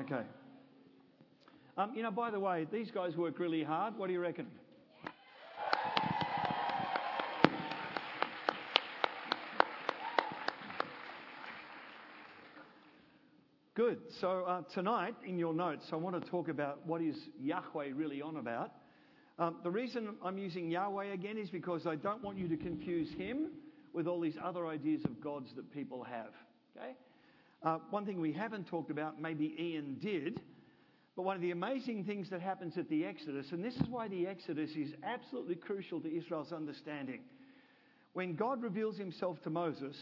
[0.00, 0.22] Okay.
[1.76, 3.98] Um, you know, by the way, these guys work really hard.
[3.98, 4.46] What do you reckon?
[13.74, 13.98] Good.
[14.20, 18.22] So uh, tonight, in your notes, I want to talk about what is Yahweh really
[18.22, 18.70] on about.
[19.38, 23.10] Um, the reason I'm using Yahweh again is because I don't want you to confuse
[23.12, 23.48] him
[23.92, 26.30] with all these other ideas of gods that people have.
[26.76, 26.94] Okay?
[27.64, 30.38] Uh, one thing we haven't talked about, maybe Ian did,
[31.16, 34.06] but one of the amazing things that happens at the Exodus, and this is why
[34.06, 37.20] the Exodus is absolutely crucial to Israel's understanding.
[38.12, 39.96] When God reveals himself to Moses,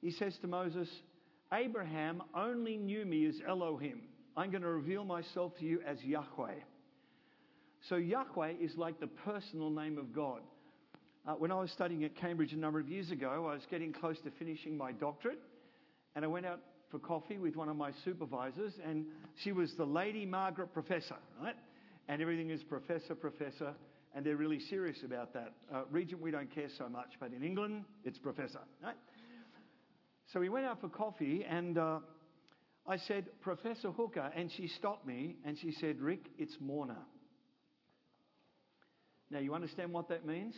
[0.00, 0.88] he says to Moses,
[1.52, 4.02] Abraham only knew me as Elohim.
[4.36, 6.54] I'm going to reveal myself to you as Yahweh.
[7.88, 10.42] So Yahweh is like the personal name of God.
[11.26, 13.92] Uh, when I was studying at Cambridge a number of years ago, I was getting
[13.92, 15.40] close to finishing my doctorate,
[16.14, 16.60] and I went out
[16.90, 19.06] for coffee with one of my supervisors, and
[19.42, 21.56] she was the Lady Margaret Professor, right?
[22.08, 23.74] And everything is Professor, Professor,
[24.14, 25.52] and they're really serious about that.
[25.72, 28.96] Uh, Regent, we don't care so much, but in England, it's Professor, right?
[30.32, 31.98] So we went out for coffee, and uh,
[32.86, 36.98] I said, Professor Hooker, and she stopped me and she said, Rikk, it's Morna.
[39.30, 40.54] Now, you understand what that means?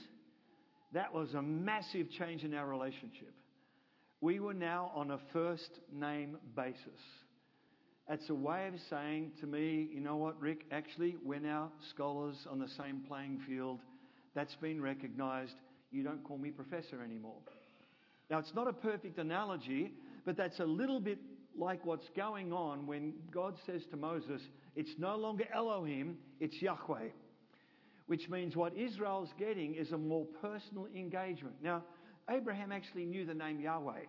[0.92, 3.34] That was a massive change in our relationship.
[4.22, 7.00] We were now on a first name basis.
[8.08, 12.36] It's a way of saying to me, you know what, Rikk, actually, we're now scholars
[12.48, 13.80] on the same playing field.
[14.36, 15.54] That's been recognized.
[15.90, 17.40] You don't call me professor anymore.
[18.30, 19.92] Now, it's not a perfect analogy,
[20.24, 21.18] but that's a little bit
[21.58, 24.40] like what's going on when God says to Moses,
[24.76, 27.08] it's no longer Elohim, it's Yahweh.
[28.06, 31.56] Which means what Israel's getting is a more personal engagement.
[31.60, 31.82] Now,
[32.30, 34.04] Abraham actually knew the name Yahweh,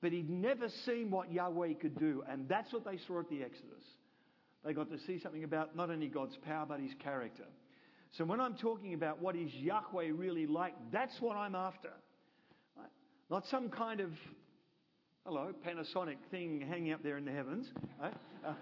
[0.00, 3.42] but he'd never seen what Yahweh could do, and that's what they saw at the
[3.42, 3.82] Exodus.
[4.64, 7.44] They got to see something about not only God's power, but his character.
[8.12, 11.90] So when I'm talking about what is Yahweh really like, that's what I'm after.
[12.76, 12.90] Right?
[13.30, 14.10] Not some kind of,
[15.24, 17.66] hello, Panasonic thing hanging up there in the heavens.
[18.00, 18.14] Right?
[18.44, 18.54] Uh,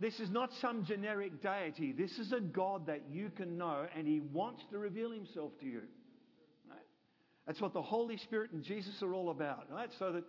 [0.00, 1.92] this is not some generic deity.
[1.92, 5.66] This is a God that you can know, and He wants to reveal Himself to
[5.66, 5.82] you.
[7.46, 9.90] That's what the Holy Spirit and Jesus are all about, right?
[9.98, 10.24] So that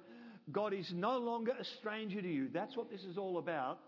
[0.52, 2.48] God is no longer a stranger to you.
[2.54, 3.80] That's what this is all about.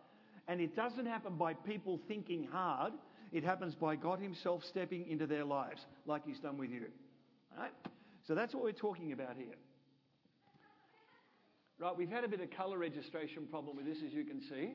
[0.47, 2.93] And it doesn't happen by people thinking hard.
[3.31, 6.85] It happens by God Himself stepping into their lives, like He's done with you.
[7.57, 7.71] Right?
[8.27, 9.55] So that's what we're talking about here.
[11.79, 14.73] Right, we've had a bit of colour registration problem with this, as you can see.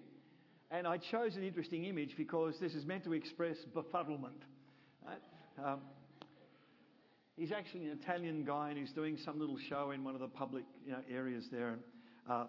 [0.71, 4.41] And I chose an interesting image because this is meant to express befuddlement.
[5.07, 5.21] Right?
[5.63, 5.81] Um,
[7.37, 10.29] He's actually an Italian guy and he's doing some little show in one of the
[10.29, 11.79] public you know, areas there.
[12.31, 12.47] Uh,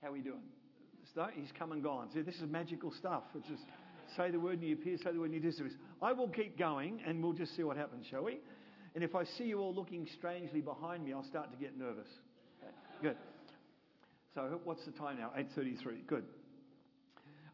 [0.00, 0.42] how are we doing?
[1.34, 2.08] He's come and gone.
[2.14, 3.24] See, this is magical stuff.
[3.34, 3.62] It's just
[4.16, 5.72] say the word and you appear, say the word and you disappear.
[6.00, 8.38] I will keep going and we'll just see what happens, shall we?
[8.94, 12.08] And if I see you all looking strangely behind me, I'll start to get nervous.
[13.02, 13.16] Good.
[14.34, 15.32] So what's the time now?
[15.36, 16.06] 8.33.
[16.06, 16.24] Good.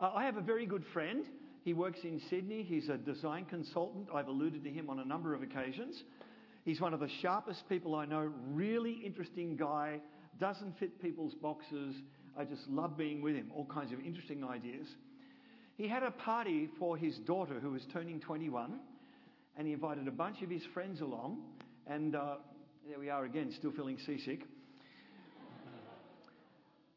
[0.01, 1.25] Uh, I have a very good friend
[1.66, 2.62] he works in Sydney.
[2.62, 4.06] He's a design consultant.
[4.15, 6.00] I've alluded to him on a number of occasions.
[6.65, 8.31] He's one of the sharpest people I know.
[8.53, 9.99] Really interesting guy.
[10.38, 11.97] Doesn't fit people's boxes.
[12.38, 13.50] I just love being with him.
[13.53, 14.87] All kinds of interesting ideas.
[15.77, 18.78] He had a party for his daughter who was turning 21,
[19.56, 21.38] and he invited a bunch of his friends along.
[21.88, 22.37] And uh,
[22.88, 24.43] there we are again, still feeling seasick.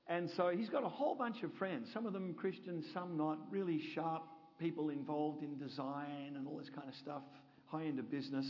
[0.08, 3.40] And so he's got a whole bunch of friends, some of them Christians, some not,
[3.50, 4.22] really sharp,
[4.60, 7.22] people involved in design and all this kind of stuff,
[7.68, 8.46] high end of business.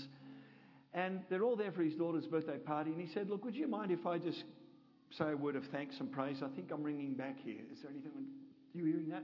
[0.93, 2.91] And they're all there for his daughter's birthday party.
[2.91, 4.43] And he said, Look, would you mind if I just
[5.11, 6.37] say a word of thanks and praise?
[6.43, 7.61] I think I'm ringing back here.
[7.71, 8.11] Is there anything?
[8.11, 9.23] Are you hearing that?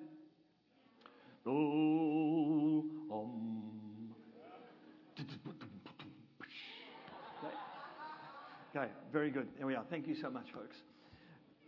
[1.48, 3.72] Oh, um.
[8.76, 9.48] Okay, very good.
[9.58, 9.86] There we are.
[9.90, 10.76] Thank you so much, folks.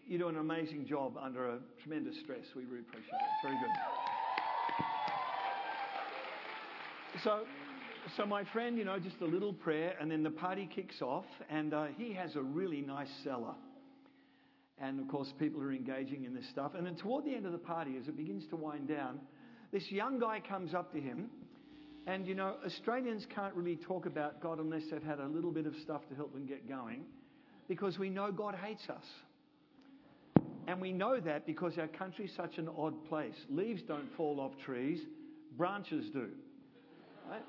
[0.06, 2.46] You do an amazing job under a tremendous stress.
[2.56, 3.48] We really appreciate it.
[3.48, 4.17] Very good.
[7.24, 7.40] So,
[8.16, 11.26] so my friend, you know, just a little prayer, and then the party kicks off,
[11.50, 13.56] and uh, he has a really nice cellar.
[14.80, 16.74] And of course, people are engaging in this stuff.
[16.76, 19.20] And then toward the end of the party, as it begins to wind down,
[19.72, 21.30] this young guy comes up to him.
[22.06, 25.66] And you know, Australians can't really talk about God unless they've had a little bit
[25.66, 27.04] of stuff to help them get going
[27.68, 29.04] because we know God hates us.
[30.68, 33.36] And we know that because our country's such an odd place.
[33.50, 35.00] Leaves don't fall off trees,
[35.58, 36.30] branches do.
[37.30, 37.44] Right?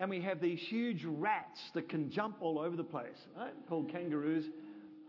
[0.00, 3.52] And we have these huge rats that can jump all over the place, right?
[3.68, 4.44] called kangaroos.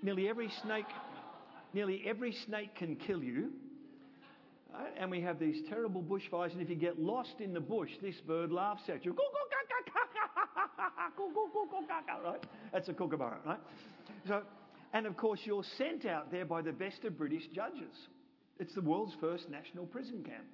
[0.02, 0.86] Nearly every snake,
[1.74, 3.52] nearly every snake can kill you.
[4.74, 4.94] Right?
[4.98, 8.16] And we have these terrible bushfires, and if you get lost in the bush, this
[8.26, 9.16] bird laughs at you.
[12.24, 12.46] Right?
[12.72, 13.60] That's a kookaburra, right?
[14.28, 14.42] So,
[14.94, 17.94] and of course, you're sent out there by the best of British judges.
[18.60, 20.46] It's the world's first national prison camp.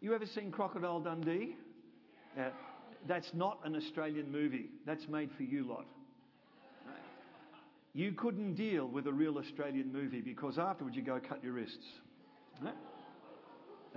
[0.00, 1.56] You ever seen Crocodile Dundee?
[2.38, 2.50] Uh,
[3.08, 4.70] that's not an Australian movie.
[4.86, 5.86] That's made for you lot.
[7.94, 11.86] You couldn't deal with a real Australian movie because afterwards you go cut your wrists.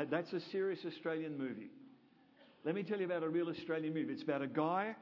[0.09, 1.69] That's a serious Australian movie.
[2.65, 4.13] Let me tell you about a real Australian movie.
[4.13, 4.95] It's about a guy,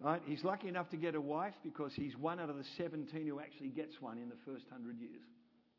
[0.00, 0.20] right?
[0.26, 3.40] He's lucky enough to get a wife because he's one out of the 17 who
[3.40, 5.22] actually gets one in the first hundred years.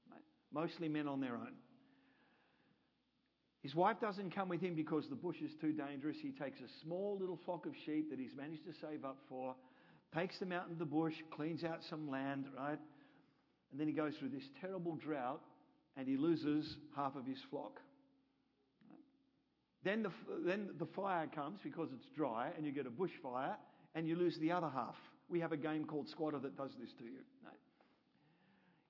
[0.09, 0.21] Right?
[0.53, 1.53] Mostly men on their own.
[3.65, 6.17] His wife doesn't come with him because the bush is too dangerous.
[6.21, 9.55] He takes a small little flock of sheep that he's managed to save up for,
[10.13, 12.77] takes them out into the bush, cleans out some land, right?
[13.71, 15.41] And then he goes through this terrible drought
[15.97, 17.79] and he loses half of his flock.
[19.83, 20.11] Then the,
[20.45, 23.55] then the fire comes because it's dry and you get a bushfire
[23.95, 24.95] and you lose the other half.
[25.27, 27.17] We have a game called Squatter that does this to you.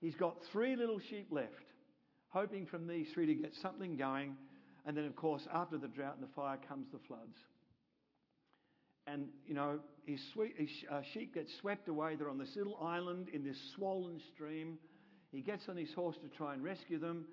[0.01, 1.53] He's got three little sheep left,
[2.27, 4.35] hoping from these three to get something going.
[4.85, 7.37] And then, of course, after the drought and the fire comes the floods.
[9.07, 12.15] And, you know, his, sweet, his uh, sheep get swept away.
[12.15, 14.77] They're on this little island in this swollen stream.
[15.31, 17.25] He gets on his horse to try and rescue them.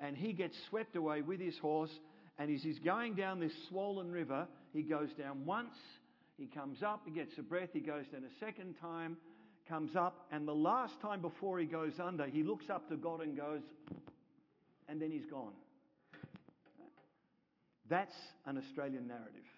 [0.00, 1.90] And he gets swept away with his horse
[2.38, 5.74] and as he's going down this swollen river, he goes down once,
[6.36, 9.16] he comes up, he gets a breath, he goes down a second time,
[9.68, 13.22] comes up, and the last time before he goes under, he looks up to God
[13.22, 13.60] and goes,
[14.88, 15.52] and then he's gone.
[17.88, 18.14] That's
[18.46, 19.48] an Australian narrative.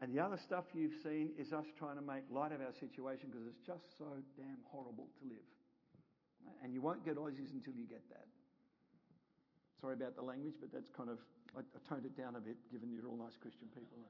[0.00, 3.28] And the other stuff you've seen is us trying to make light of our situation
[3.28, 5.48] because it's just so damn horrible to live.
[6.64, 8.24] And you won't get Aussies until you get that.
[9.80, 11.18] Sorry about the language, but that's kind of,
[11.56, 14.00] I, I toned it down a bit given you're all nice Christian people.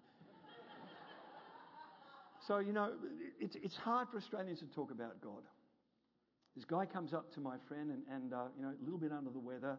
[2.47, 2.93] so, you know,
[3.41, 5.43] it's, it's hard for Australians to talk about God.
[6.55, 9.11] This guy comes up to my friend and, and uh, you know, a little bit
[9.11, 9.79] under the weather.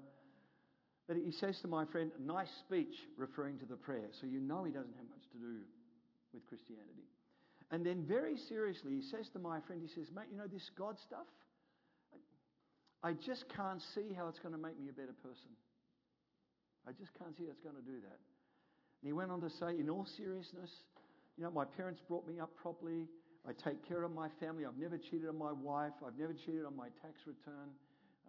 [1.11, 4.07] But he says to my friend, nice speech, referring to the prayer.
[4.21, 5.59] So you know he doesn't have much to do
[6.33, 7.03] with Christianity.
[7.69, 10.71] And then, very seriously, he says to my friend, he says, mate, you know, this
[10.79, 11.27] God stuff,
[13.03, 15.51] I just can't see how it's going to make me a better person.
[16.87, 18.19] I just can't see how it's going to do that.
[19.03, 20.71] And he went on to say, in all seriousness,
[21.35, 23.09] you know, my parents brought me up properly.
[23.45, 24.63] I take care of my family.
[24.63, 25.91] I've never cheated on my wife.
[26.07, 27.75] I've never cheated on my tax return.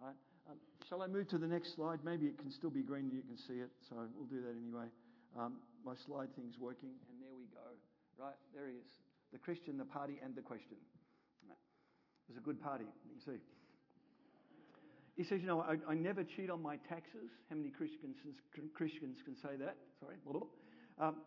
[0.03, 0.19] Right?
[0.49, 0.57] Um,
[0.87, 1.99] shall I move to the next slide?
[2.03, 4.55] Maybe it can still be green and you can see it, so we'll do that
[4.57, 4.87] anyway.
[5.37, 7.65] Um, my slide thing's working, and there we go.
[8.17, 8.91] Right, there he is.
[9.31, 10.77] The Christian, the party, and the question.
[11.49, 13.39] It was a good party, you see.
[15.15, 17.29] He says, You know, I, I never cheat on my taxes.
[17.49, 18.17] How many Christians,
[18.73, 19.75] Christians can say that?
[19.99, 20.15] Sorry.
[20.99, 21.17] Um,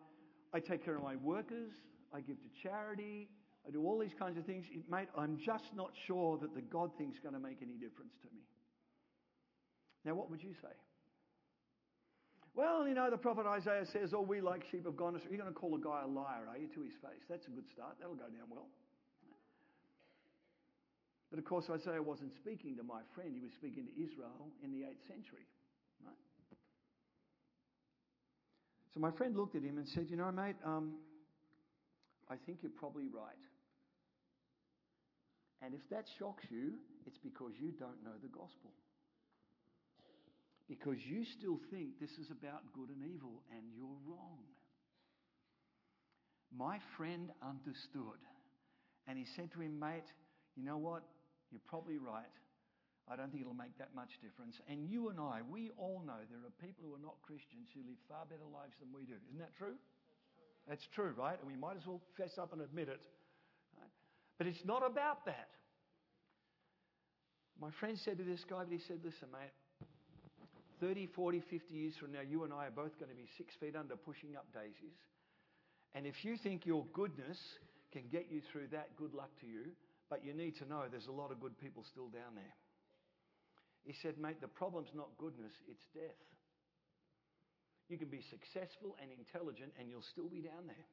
[0.54, 1.72] I take care of my workers.
[2.14, 3.28] I give to charity.
[3.66, 4.64] I do all these kinds of things.
[4.88, 8.28] Mate, I'm just not sure that the God thing's going to make any difference to
[8.34, 8.42] me.
[10.06, 10.70] Now, what would you say?
[12.54, 15.34] Well, you know, the prophet Isaiah says, Oh, we like sheep have gone astray.
[15.34, 17.26] You're going to call a guy a liar, are you, to his face?
[17.28, 17.98] That's a good start.
[17.98, 18.70] That'll go down well.
[21.28, 24.70] But of course, Isaiah wasn't speaking to my friend, he was speaking to Israel in
[24.70, 25.44] the 8th century.
[26.00, 26.14] Right?
[28.94, 30.94] So my friend looked at him and said, You know, mate, um,
[32.30, 33.42] I think you're probably right.
[35.60, 38.70] And if that shocks you, it's because you don't know the gospel.
[40.68, 44.42] Because you still think this is about good and evil, and you're wrong.
[46.50, 48.18] My friend understood.
[49.06, 50.10] And he said to him, Mate,
[50.56, 51.02] you know what?
[51.52, 52.34] You're probably right.
[53.06, 54.58] I don't think it'll make that much difference.
[54.66, 57.86] And you and I, we all know there are people who are not Christians who
[57.86, 59.14] live far better lives than we do.
[59.30, 59.78] Isn't that true?
[60.66, 61.38] That's true, right?
[61.38, 62.98] And we might as well fess up and admit it.
[64.38, 65.48] But it's not about that.
[67.60, 69.54] My friend said to this guy, but he said, listen, mate,
[70.80, 73.54] 30, 40, 50 years from now, you and I are both going to be six
[73.60, 74.98] feet under pushing up daisies.
[75.94, 77.38] And if you think your goodness
[77.92, 79.72] can get you through that, good luck to you.
[80.10, 82.54] But you need to know there's a lot of good people still down there.
[83.82, 86.20] He said, mate, the problem's not goodness, it's death.
[87.88, 90.86] You can be successful and intelligent and you'll still be down there.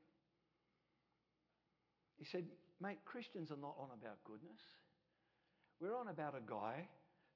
[2.17, 2.45] He said,
[2.79, 4.61] mate, Christians are not on about goodness.
[5.81, 6.87] We're on about a guy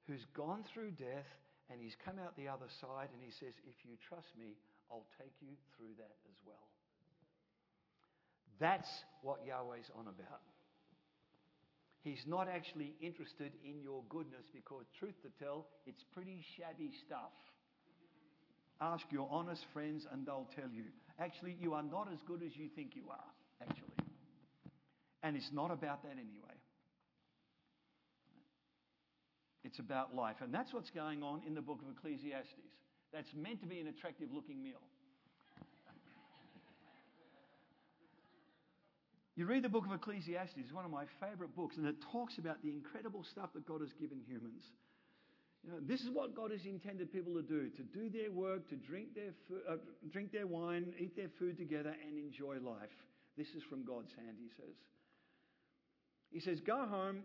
[0.06, 1.26] who's gone through death
[1.70, 4.56] and he's come out the other side and he says, if you trust me,
[4.90, 6.68] I'll take you through that as well.
[8.58, 8.88] That's
[9.22, 10.42] what Yahweh's on about.
[12.02, 17.34] He's not actually interested in your goodness because, truth to tell, it's pretty shabby stuff.
[18.80, 20.84] Ask your honest friends, and they'll tell you.
[21.18, 24.06] Actually, you are not as good as you think you are, actually.
[25.22, 26.57] And it's not about that anyway.
[29.64, 30.36] It's about life.
[30.40, 32.52] And that's what's going on in the book of Ecclesiastes.
[33.12, 34.80] That's meant to be an attractive looking meal.
[39.38, 42.38] You read the book of Ecclesiastes, it's one of my favorite books, and it talks
[42.38, 44.64] about the incredible stuff that God has given humans.
[45.64, 48.68] You know, this is what God has intended people to do to do their work,
[48.70, 49.30] to drink their,
[49.70, 49.76] uh,
[50.10, 52.90] drink their wine, eat their food together, and enjoy life.
[53.36, 54.74] This is from God's hand, he says.
[56.32, 57.20] He says, Go home,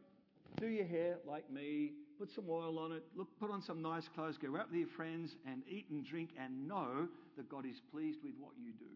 [0.60, 4.08] do your hair like me, put some oil on it, look, put on some nice
[4.16, 7.80] clothes, go out with your friends, and eat and drink, and know that God is
[7.92, 8.94] pleased with what you do.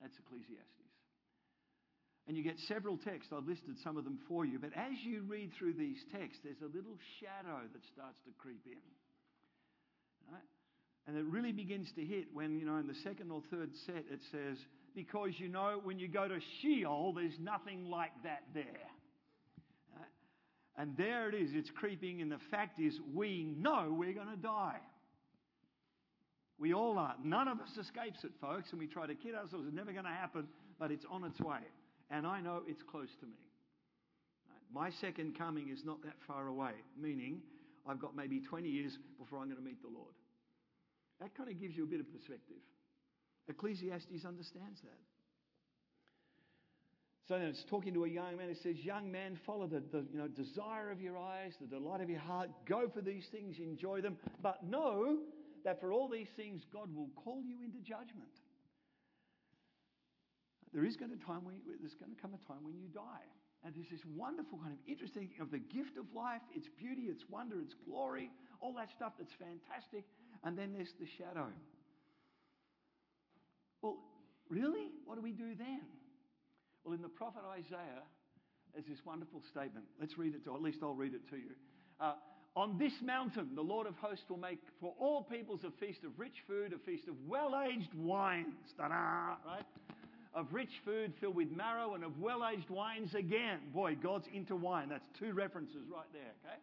[0.00, 0.78] That's Ecclesiastes.
[2.28, 3.32] And you get several texts.
[3.34, 4.58] I've listed some of them for you.
[4.58, 8.60] But as you read through these texts, there's a little shadow that starts to creep
[8.66, 8.84] in.
[10.30, 10.44] Right?
[11.06, 14.04] And it really begins to hit when, you know, in the second or third set
[14.12, 14.58] it says,
[14.94, 18.87] because you know, when you go to Sheol, there's nothing like that there.
[20.78, 24.36] And there it is, it's creeping, and the fact is, we know we're going to
[24.36, 24.78] die.
[26.58, 27.16] We all are.
[27.22, 29.66] None of us escapes it, folks, and we try to kid ourselves.
[29.66, 30.46] It's never going to happen,
[30.78, 31.58] but it's on its way
[32.10, 33.38] and I know it's close to me.
[34.72, 37.40] My second coming is not that far away, meaning
[37.86, 40.12] I've got maybe 20 years before I'm going to meet the Lord.
[41.20, 42.60] That kind of gives you a bit of perspective.
[43.48, 45.00] Ecclesiastes understands that.
[47.28, 48.48] So then it's talking to a young man.
[48.48, 52.00] It says, Young man, follow the, the you know, desire of your eyes, the delight
[52.00, 52.48] of your heart.
[52.66, 54.16] Go for these things, enjoy them.
[54.42, 55.18] But know
[55.64, 58.32] that for all these things, God will call you into judgment.
[60.72, 63.28] There is going to time when, there's going to come a time when you die.
[63.62, 67.24] And there's this wonderful kind of interesting of the gift of life, its beauty, its
[67.28, 68.30] wonder, its glory,
[68.60, 70.04] all that stuff that's fantastic.
[70.44, 71.48] And then there's the shadow.
[73.82, 73.98] Well,
[74.48, 74.88] really?
[75.04, 75.97] What do we do then?
[76.88, 78.00] Well, in the prophet Isaiah,
[78.72, 79.84] there's this wonderful statement.
[80.00, 81.52] Let's read it to, at least I'll read it to you.
[82.00, 82.14] Uh,
[82.56, 86.18] on this mountain, the Lord of hosts will make for all peoples a feast of
[86.18, 88.54] rich food, a feast of well aged wines.
[88.78, 89.36] Ta-da!
[89.44, 89.66] Right?
[90.32, 93.58] of rich food filled with marrow and of well aged wines again.
[93.74, 94.88] Boy, God's into wine.
[94.88, 96.56] That's two references right there, okay?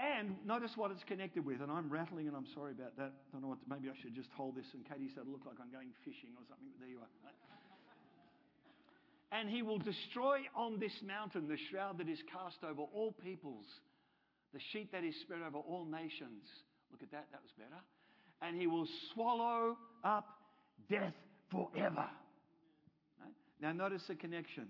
[0.00, 1.62] And notice what it's connected with.
[1.62, 3.12] And I'm rattling and I'm sorry about that.
[3.32, 4.66] Don't know what, maybe I should just hold this.
[4.74, 6.68] And Katie said look like I'm going fishing or something.
[6.78, 7.08] There you are.
[7.24, 7.57] Right?
[9.30, 13.66] And he will destroy on this mountain the shroud that is cast over all peoples,
[14.54, 16.44] the sheet that is spread over all nations.
[16.90, 17.80] Look at that, that was better.
[18.40, 20.26] And he will swallow up
[20.88, 21.12] death
[21.50, 22.08] forever.
[23.20, 23.34] Right?
[23.60, 24.68] Now, notice the connection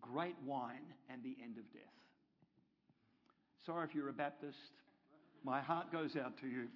[0.00, 1.82] great wine and the end of death.
[3.66, 4.56] Sorry if you're a Baptist.
[5.44, 6.66] My heart goes out to you.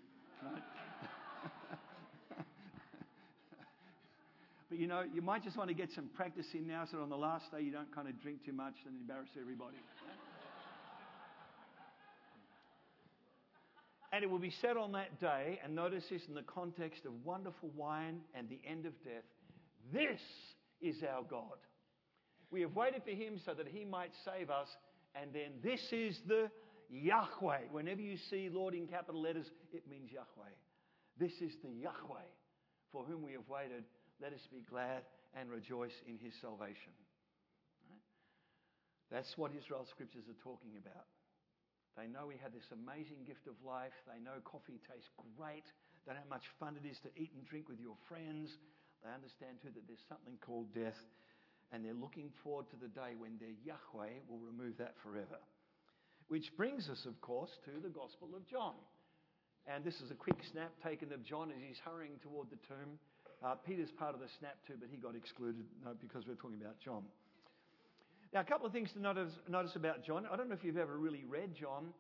[0.43, 0.63] Right?
[4.75, 7.09] But you know, you might just want to get some practice in now so on
[7.09, 9.77] the last day you don't kind of drink too much and embarrass everybody.
[14.13, 17.13] and it will be said on that day, and notice this in the context of
[17.25, 19.23] wonderful wine and the end of death
[19.93, 20.21] this
[20.81, 21.59] is our God.
[22.51, 24.67] We have waited for him so that he might save us.
[25.15, 26.51] And then this is the
[26.91, 27.69] Yahweh.
[27.71, 30.51] Whenever you see Lord in capital letters, it means Yahweh.
[31.17, 32.27] This is the Yahweh
[32.91, 33.85] for whom we have waited.
[34.23, 35.03] Let us be glad
[35.35, 36.95] and rejoice in his salvation.
[37.91, 38.07] Right?
[39.11, 41.07] That's what Israel's scriptures are talking about.
[41.95, 43.95] They know we have this amazing gift of life.
[44.07, 45.67] They know coffee tastes great.
[46.07, 48.51] They know how much fun it is to eat and drink with your friends.
[49.03, 50.99] They understand too that there's something called death,
[51.71, 55.39] and they're looking forward to the day when their Yahweh will remove that forever.
[56.29, 58.75] Which brings us, of course, to the Gospel of John.
[59.67, 62.99] And this is a quick snap taken of John as he's hurrying toward the tomb.
[63.45, 65.67] Uh, Peter's part of the snap too, but he got excluded
[66.01, 67.03] because we're talking about John.
[68.33, 70.25] Now, a couple of things to notice, notice about John.
[70.33, 71.93] I don't know if you've ever really read John.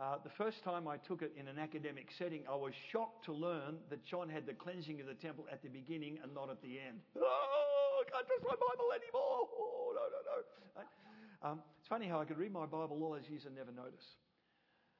[0.00, 3.32] Uh, the first time I took it in an academic setting, I was shocked to
[3.34, 6.62] learn that John had the cleansing of the temple at the beginning and not at
[6.62, 7.00] the end.
[7.20, 9.48] Oh, I can't trust my Bible anymore.
[9.58, 11.50] Oh, no, no, no.
[11.50, 14.06] Um, it's funny how I could read my Bible all those years and never notice.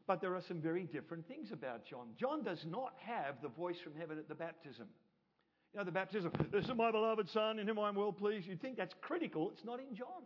[0.09, 2.09] But there are some very different things about John.
[2.18, 4.88] John does not have the voice from heaven at the baptism.
[5.72, 8.46] You know, the baptism, this is my beloved Son, in whom I am well pleased.
[8.46, 9.50] You'd think that's critical.
[9.52, 10.25] It's not in John.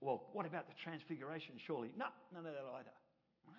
[0.00, 1.54] Well, what about the transfiguration?
[1.66, 1.90] Surely.
[1.96, 2.92] No, none of that either.
[3.44, 3.56] What?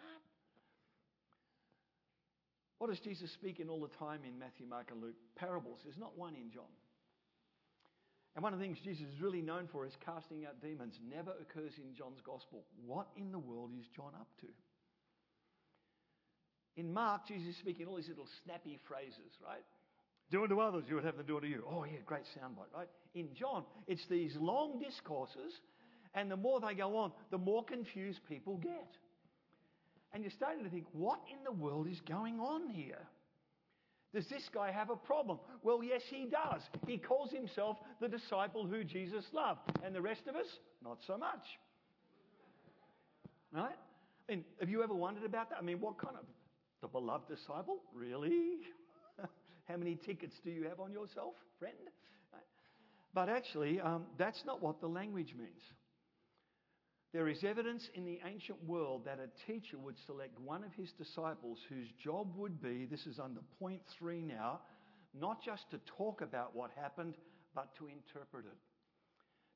[2.77, 5.15] What does Jesus speak in all the time in Matthew, Mark, and Luke?
[5.35, 5.79] Parables.
[5.83, 6.71] There's not one in John.
[8.35, 10.99] And one of the things Jesus is really known for is casting out demons.
[11.09, 12.65] Never occurs in John's gospel.
[12.85, 14.47] What in the world is John up to?
[16.79, 19.65] In Mark, Jesus is speaking all these little snappy phrases, right?
[20.29, 21.63] Do unto others, you would have them do unto you.
[21.69, 22.89] Oh, yeah, great soundbite, right?
[23.15, 25.62] In John, it's these long discourses,
[26.13, 28.89] and the more they go on, the more confused people get.
[30.13, 33.07] And you're starting to think, what in the world is going on here?
[34.13, 35.39] Does this guy have a problem?
[35.63, 36.62] Well, yes, he does.
[36.88, 39.60] He calls himself the disciple who Jesus loved.
[39.84, 40.48] And the rest of us,
[40.84, 41.43] not so much.
[43.51, 43.75] Right?
[44.29, 45.57] I mean, have you ever wondered about that?
[45.60, 46.25] I mean, what kind of
[46.81, 47.79] the beloved disciple?
[47.93, 48.60] Really?
[49.67, 51.75] How many tickets do you have on yourself, friend?
[53.13, 55.62] But actually, um, that's not what the language means.
[57.13, 60.91] There is evidence in the ancient world that a teacher would select one of his
[60.91, 64.59] disciples whose job would be this is under point three now
[65.19, 67.15] not just to talk about what happened,
[67.55, 68.57] but to interpret it.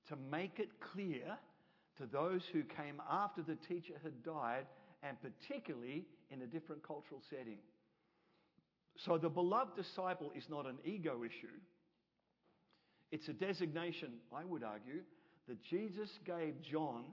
[0.10, 1.38] To make it clear
[1.98, 4.66] to those who came after the teacher had died,
[5.04, 7.60] and particularly in a different cultural setting.
[8.98, 11.48] So the beloved disciple is not an ego issue.
[13.12, 15.02] It's a designation, I would argue,
[15.48, 17.04] that Jesus gave John,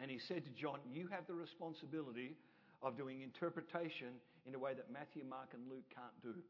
[0.00, 2.36] and he said to John, You have the responsibility
[2.82, 4.08] of doing interpretation
[4.46, 6.42] in a way that Matthew, Mark, and Luke can't do.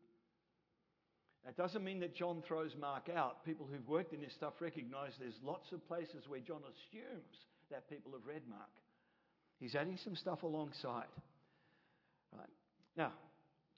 [1.44, 3.44] That doesn't mean that John throws Mark out.
[3.44, 7.36] People who've worked in this stuff recognize there's lots of places where John assumes
[7.70, 8.70] that people have read Mark.
[9.60, 11.12] He's adding some stuff alongside.
[12.32, 12.48] Right.
[12.96, 13.12] Now,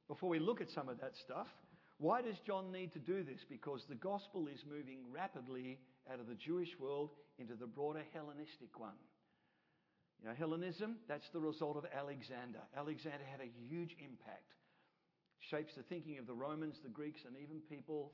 [0.08, 1.48] before we look at some of that stuff,
[1.98, 3.40] why does John need to do this?
[3.48, 5.78] Because the gospel is moving rapidly
[6.12, 8.98] out of the Jewish world into the broader Hellenistic one.
[10.22, 12.60] You know, Hellenism, that's the result of Alexander.
[12.76, 14.56] Alexander had a huge impact
[15.50, 18.12] shapes the thinking of the Romans, the Greeks, and even people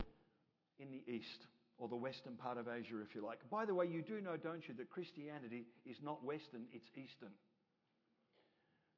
[0.78, 1.46] in the East
[1.78, 3.38] or the Western part of Asia, if you like.
[3.50, 7.32] By the way, you do know, don't you, that Christianity is not Western, it's Eastern.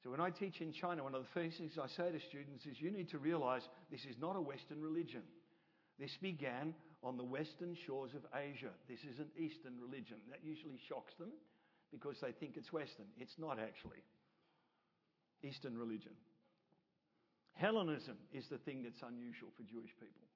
[0.05, 2.67] So when I teach in China, one of the first things I say to students
[2.67, 5.23] is you need to realize this is not a Western religion.
[5.99, 8.71] This began on the western shores of Asia.
[8.89, 10.17] This is an Eastern religion.
[10.29, 11.31] That usually shocks them
[11.91, 13.07] because they think it's Western.
[13.19, 14.05] It's not actually.
[15.43, 16.13] Eastern religion.
[17.55, 20.29] Hellenism is the thing that's unusual for Jewish people.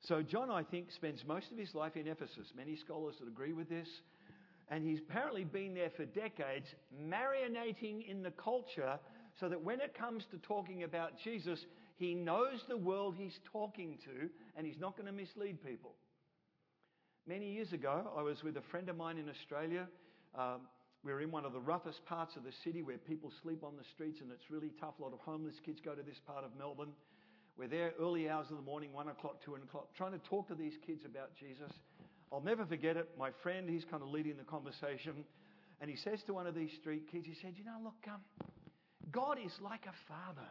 [0.00, 2.52] So, John, I think, spends most of his life in Ephesus.
[2.56, 3.88] Many scholars would agree with this.
[4.70, 6.66] And he's apparently been there for decades,
[6.98, 8.98] marinating in the culture
[9.38, 13.98] so that when it comes to talking about Jesus, he knows the world he's talking
[14.04, 15.94] to and he's not going to mislead people.
[17.26, 19.86] Many years ago, I was with a friend of mine in Australia.
[20.34, 20.62] Um,
[21.04, 23.84] we're in one of the roughest parts of the city where people sleep on the
[23.94, 24.98] streets and it's really tough.
[24.98, 26.92] A lot of homeless kids go to this part of Melbourne.
[27.56, 30.54] We're there early hours of the morning, one o'clock, two o'clock, trying to talk to
[30.54, 31.70] these kids about Jesus.
[32.34, 33.06] I'll never forget it.
[33.14, 35.22] My friend, he's kind of leading the conversation,
[35.80, 38.18] and he says to one of these street kids, he said, You know, look, um,
[39.14, 40.50] God is like a father.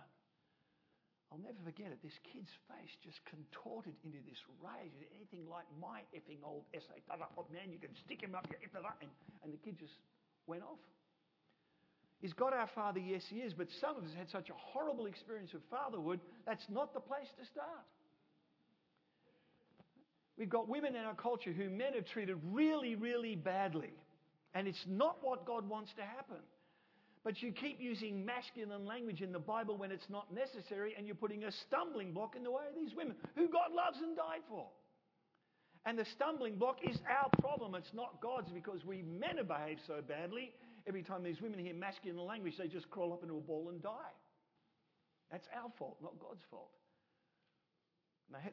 [1.28, 2.00] I'll never forget it.
[2.00, 4.96] This kid's face just contorted into this rage.
[5.12, 7.04] Anything like my effing old essay.
[7.12, 9.12] Oh, man, you can stick him up your and,
[9.43, 10.00] and the kid just
[10.48, 10.80] went off.
[12.22, 13.02] Is God our Father?
[13.04, 13.52] Yes, He is.
[13.52, 17.28] But some of us had such a horrible experience of fatherhood, that's not the place
[17.41, 17.84] to start.
[20.38, 23.93] We've got women in our culture who men are treated really, really badly.
[24.56, 26.41] And it's not what God wants to happen.
[27.24, 31.15] But you keep using masculine language in the Bible when it's not necessary, and you're
[31.15, 34.41] putting a stumbling block in the way of these women who God loves and died
[34.50, 34.67] for.
[35.86, 37.76] And the stumbling block is our problem.
[37.76, 40.52] It's not God's because we men have behaved so badly.
[40.88, 43.82] Every time these women hear masculine language, they just crawl up into a ball and
[43.82, 44.15] die.
[45.32, 46.72] That's our fault, not God's fault.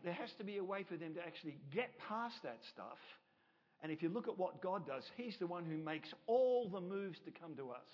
[0.04, 2.98] There has to be a way for them to actually get past that stuff.
[3.82, 6.80] And if you look at what God does, He's the one who makes all the
[6.80, 7.88] moves to come to us.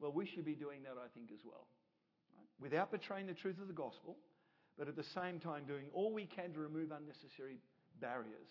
[0.00, 1.66] Well, we should be doing that, I think, as well.
[2.36, 2.46] Right?
[2.60, 4.16] Without betraying the truth of the gospel,
[4.78, 7.58] but at the same time doing all we can to remove unnecessary
[8.00, 8.48] barriers.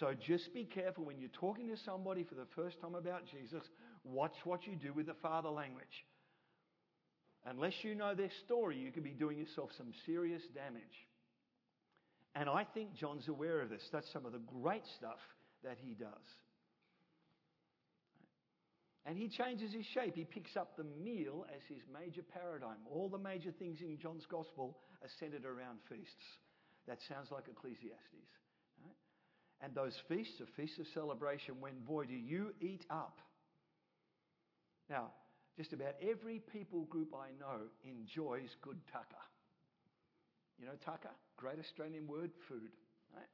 [0.00, 3.62] So just be careful when you're talking to somebody for the first time about Jesus,
[4.04, 6.04] watch what you do with the father language.
[7.46, 10.82] Unless you know their story, you could be doing yourself some serious damage.
[12.38, 13.82] And I think John's aware of this.
[13.90, 15.18] That's some of the great stuff
[15.64, 16.28] that he does.
[19.06, 20.14] And he changes his shape.
[20.14, 22.84] He picks up the meal as his major paradigm.
[22.90, 26.26] All the major things in John's gospel are centered around feasts.
[26.86, 28.28] That sounds like Ecclesiastes.
[28.84, 28.96] Right?
[29.62, 33.20] And those feasts are feasts of celebration when, boy, do you eat up.
[34.90, 35.12] Now,
[35.56, 39.24] just about every people group I know enjoys good tucker.
[40.58, 41.10] You know, tucker?
[41.36, 42.70] Great Australian word, food.
[43.14, 43.28] Right?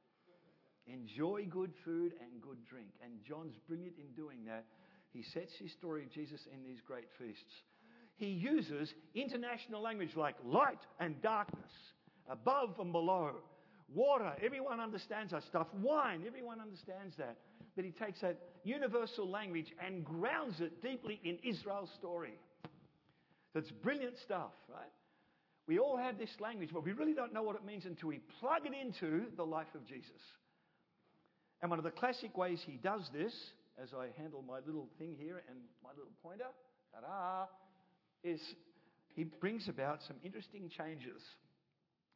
[0.87, 2.89] Enjoy good food and good drink.
[3.03, 4.65] And John's brilliant in doing that.
[5.11, 7.53] He sets his story of Jesus in these great feasts.
[8.15, 11.71] he uses international language like light and darkness,
[12.29, 13.35] above and below,
[13.93, 17.37] water, everyone understands that stuff, wine, everyone understands that.
[17.75, 22.33] But he takes that universal language and grounds it deeply in Israel's story.
[23.53, 24.91] That's brilliant stuff, right?
[25.67, 28.19] We all have this language, but we really don't know what it means until we
[28.39, 30.21] plug it into the life of Jesus.
[31.61, 33.33] And one of the classic ways he does this,
[33.81, 36.51] as I handle my little thing here and my little pointer,
[36.93, 37.47] ta-da,
[38.23, 38.41] is
[39.15, 41.21] he brings about some interesting changes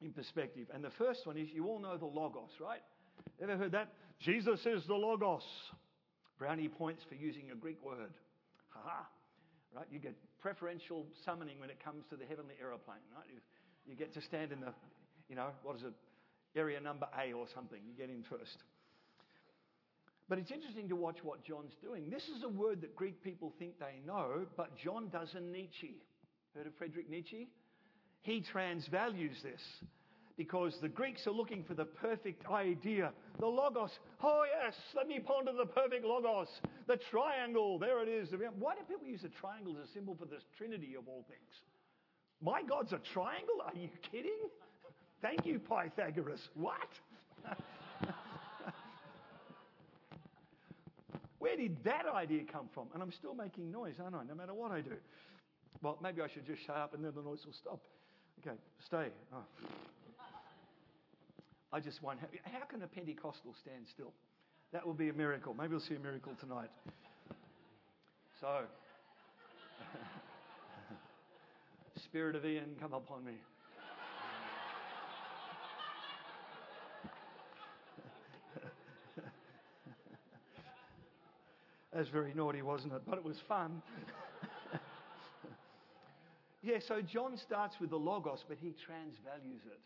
[0.02, 0.68] in perspective.
[0.74, 2.82] And the first one is you all know the Logos, right?
[3.42, 3.94] Ever heard that?
[4.20, 5.44] Jesus is the Logos.
[6.38, 8.14] Brownie points for using a Greek word.
[8.70, 9.08] Ha ha.
[9.76, 9.88] Right?
[9.92, 13.26] You get preferential summoning when it comes to the heavenly aeroplane, right?
[13.30, 13.40] You,
[13.86, 14.74] you get to stand in the,
[15.30, 15.94] you know, what is it,
[16.56, 17.80] area number A or something.
[17.86, 18.58] You get in first.
[20.30, 22.10] But it's interesting to watch what John's doing.
[22.10, 26.02] This is a word that Greek people think they know, but John does a Nietzsche.
[26.54, 27.48] Heard of Friedrich Nietzsche?
[28.22, 29.62] He transvalues this
[30.36, 33.12] because the Greeks are looking for the perfect idea.
[33.40, 33.92] The logos.
[34.22, 36.50] Oh, yes, let me ponder the perfect logos.
[36.88, 37.78] The triangle.
[37.78, 38.30] There it is.
[38.58, 41.62] Why do people use a triangle as a symbol for the Trinity of all things?
[42.42, 43.62] My God's a triangle?
[43.66, 44.40] Are you kidding?
[45.22, 46.50] Thank you, Pythagoras.
[46.56, 46.88] What?
[51.40, 52.88] Where did that idea come from?
[52.94, 54.24] And I'm still making noise, aren't I?
[54.24, 54.94] No matter what I do.
[55.82, 57.82] Well, maybe I should just shut up and then the noise will stop.
[58.40, 59.08] Okay, stay.
[59.34, 59.44] Oh.
[61.74, 64.14] I just wonder how can a Pentecostal stand still?
[64.74, 65.56] That will be a miracle.
[65.58, 66.70] Maybe we'll see a miracle tonight.
[68.42, 68.64] So,
[72.04, 73.32] Spirit of Ian, come upon me.
[81.94, 83.04] That's very naughty, wasn't it?
[83.08, 83.82] But it was fun.
[86.62, 89.80] yeah, so John starts with the Logos, but he transvalues it.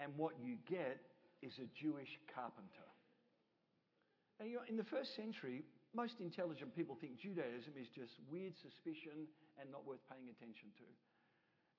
[0.00, 0.98] And what you get
[1.42, 2.87] is a Jewish carpenter.
[4.40, 8.54] And you know, in the first century, most intelligent people think Judaism is just weird
[8.56, 9.26] suspicion
[9.58, 10.86] and not worth paying attention to.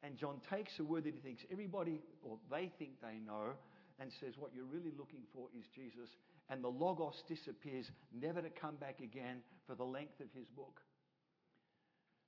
[0.04, 3.56] And John takes a word that he thinks everybody, or they think they know,
[4.00, 6.10] and says, What you're really looking for is Jesus.
[6.50, 10.82] And the Logos disappears, never to come back again for the length of his book.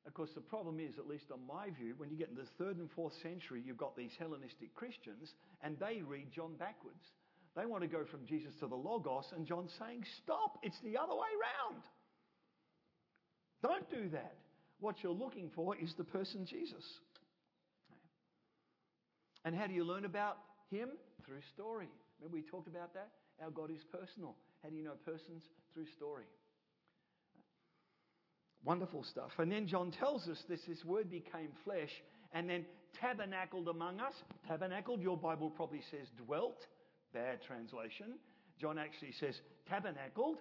[0.05, 2.63] Of course, the problem is, at least on my view, when you get into the
[2.63, 7.05] third and fourth century, you've got these Hellenistic Christians, and they read John backwards.
[7.55, 10.97] They want to go from Jesus to the Logos, and John's saying, Stop, it's the
[10.97, 11.27] other way
[11.69, 11.83] round.
[13.61, 14.35] Don't do that.
[14.79, 16.83] What you're looking for is the person Jesus.
[19.43, 20.37] And how do you learn about
[20.69, 20.89] him?
[21.25, 21.89] Through story.
[22.19, 23.09] Remember we talked about that?
[23.43, 24.35] Our God is personal.
[24.63, 25.43] How do you know persons?
[25.73, 26.25] Through story.
[28.63, 29.31] Wonderful stuff.
[29.39, 31.89] And then John tells us this, this word became flesh
[32.33, 32.65] and then
[32.99, 34.13] tabernacled among us.
[34.47, 36.57] Tabernacled, your Bible probably says dwelt.
[37.13, 38.15] Bad translation.
[38.59, 39.35] John actually says
[39.67, 40.37] tabernacled,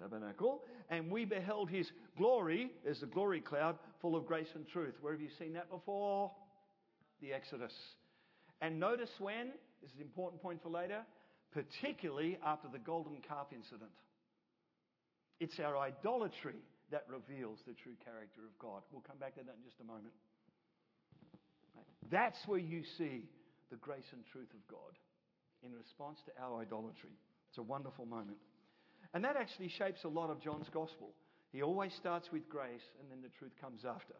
[0.00, 4.94] tabernacle, and we beheld his glory as the glory cloud full of grace and truth.
[5.00, 6.30] Where have you seen that before?
[7.20, 7.72] The Exodus.
[8.60, 9.48] And notice when,
[9.82, 11.02] this is an important point for later,
[11.52, 13.90] particularly after the golden calf incident.
[15.40, 16.56] It's our idolatry
[16.90, 18.82] that reveals the true character of God.
[18.92, 20.14] We'll come back to that in just a moment.
[22.10, 23.28] That's where you see
[23.70, 24.94] the grace and truth of God
[25.64, 27.16] in response to our idolatry.
[27.48, 28.38] It's a wonderful moment.
[29.14, 31.10] And that actually shapes a lot of John's gospel.
[31.52, 34.14] He always starts with grace and then the truth comes after.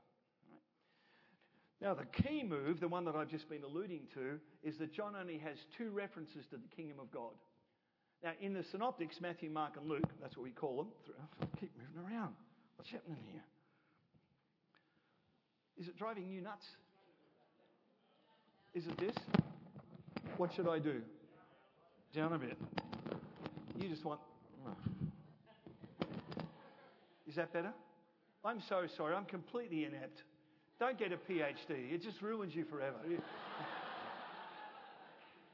[1.81, 5.15] Now, the key move, the one that I've just been alluding to, is that John
[5.21, 7.33] only has two references to the kingdom of God.
[8.23, 10.87] Now, in the synoptics, Matthew, Mark, and Luke, that's what we call them.
[11.61, 12.35] Keep moving around.
[12.77, 13.43] What's happening here?
[15.77, 16.65] Is it driving you nuts?
[18.73, 19.17] Is it this?
[20.37, 21.03] What should I do?
[22.15, 22.57] Down a bit.
[23.77, 24.21] You just want.
[27.27, 27.73] Is that better?
[28.45, 29.15] I'm so sorry.
[29.17, 30.23] I'm completely inept.
[30.79, 31.93] Don't get a PhD.
[31.93, 32.99] It just ruins you forever.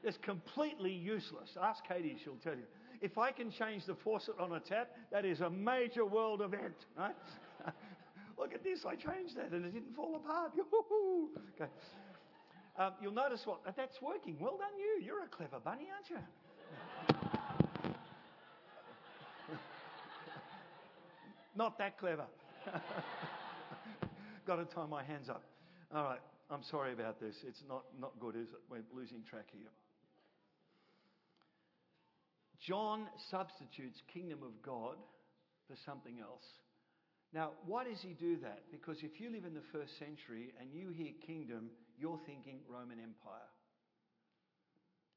[0.03, 1.49] It's completely useless.
[1.59, 2.65] Ask Katie, she'll tell you.
[3.01, 6.75] If I can change the faucet on a tap, that is a major world event,
[6.95, 7.15] right?
[8.37, 10.51] Look at this, I changed that and it didn't fall apart.
[11.55, 11.71] okay.
[12.77, 14.37] Um, you'll notice what that's working.
[14.39, 15.03] Well done, you.
[15.03, 16.17] You're a clever bunny, aren't you?
[21.61, 22.25] Not that clever.
[24.47, 25.43] Got to tie my hands up.
[25.93, 26.19] All right.
[26.49, 27.35] I'm sorry about this.
[27.47, 28.61] It's not, not good, is it?
[28.67, 29.69] We're losing track here.
[32.65, 34.95] John substitutes kingdom of God
[35.67, 36.41] for something else.
[37.31, 38.63] Now, why does he do that?
[38.71, 42.97] Because if you live in the first century and you hear kingdom, you're thinking Roman
[42.97, 43.53] Empire.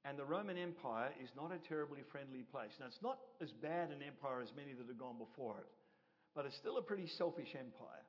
[0.05, 2.77] And the Roman Empire is not a terribly friendly place.
[2.79, 5.73] Now, it's not as bad an empire as many that have gone before it,
[6.35, 8.05] but it's still a pretty selfish empire.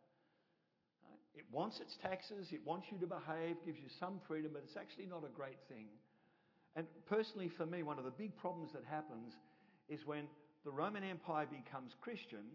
[1.35, 4.77] It wants its taxes, it wants you to behave, gives you some freedom, but it's
[4.77, 5.87] actually not a great thing.
[6.75, 9.33] And personally, for me, one of the big problems that happens
[9.89, 10.27] is when
[10.63, 12.47] the Roman Empire becomes Christian,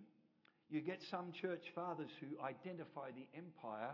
[0.69, 3.93] you get some church fathers who identify the empire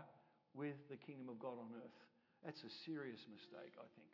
[0.53, 1.99] with the kingdom of God on earth.
[2.45, 4.13] That's a serious mistake, I think.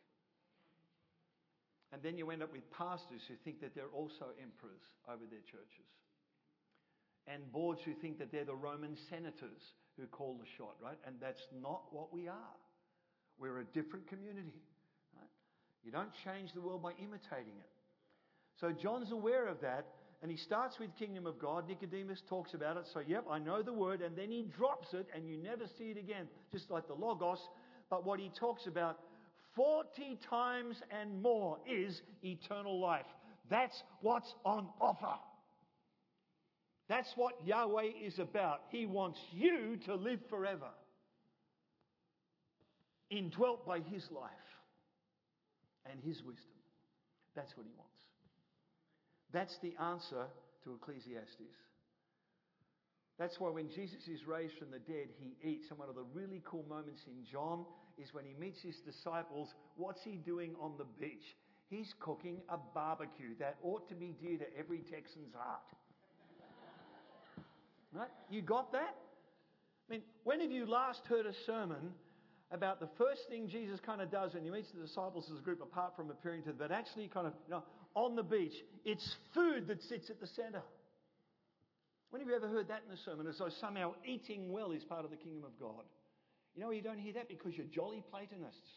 [1.93, 5.45] And then you end up with pastors who think that they're also emperors over their
[5.45, 5.85] churches.
[7.27, 9.61] And boards who think that they're the Roman senators
[9.97, 10.97] who call the shot, right?
[11.05, 12.55] And that's not what we are.
[13.39, 14.61] We're a different community,
[15.15, 15.29] right?
[15.83, 17.69] You don't change the world by imitating it.
[18.59, 19.87] So John's aware of that,
[20.21, 21.67] and he starts with kingdom of God.
[21.67, 22.85] Nicodemus talks about it.
[22.93, 25.85] So, yep, I know the word, and then he drops it, and you never see
[25.85, 27.39] it again, just like the Logos.
[27.89, 28.99] But what he talks about
[29.55, 33.05] 40 times and more is eternal life.
[33.49, 35.19] That's what's on offer.
[36.89, 38.61] That's what Yahweh is about.
[38.69, 40.69] He wants you to live forever,
[43.09, 44.31] indwelt by His life
[45.89, 46.59] and His wisdom.
[47.35, 47.93] That's what He wants.
[49.31, 50.25] That's the answer
[50.63, 51.57] to Ecclesiastes.
[53.19, 55.69] That's why when Jesus is raised from the dead, he eats.
[55.69, 57.65] And one of the really cool moments in John
[57.97, 59.53] is when he meets his disciples.
[59.75, 61.37] What's he doing on the beach?
[61.69, 63.35] He's cooking a barbecue.
[63.39, 65.61] That ought to be dear to every Texan's heart.
[67.93, 68.09] Right?
[68.29, 68.95] You got that?
[69.89, 71.93] I mean, when have you last heard a sermon
[72.51, 75.41] about the first thing Jesus kind of does when he meets the disciples as a
[75.41, 77.63] group apart from appearing to them, but actually kind of, you know,
[77.95, 78.53] on the beach?
[78.85, 80.61] It's food that sits at the center.
[82.09, 84.83] When have you ever heard that in a sermon as though somehow eating well is
[84.83, 85.83] part of the kingdom of God?
[86.55, 88.69] You know, you don't hear that because you're jolly Platonists.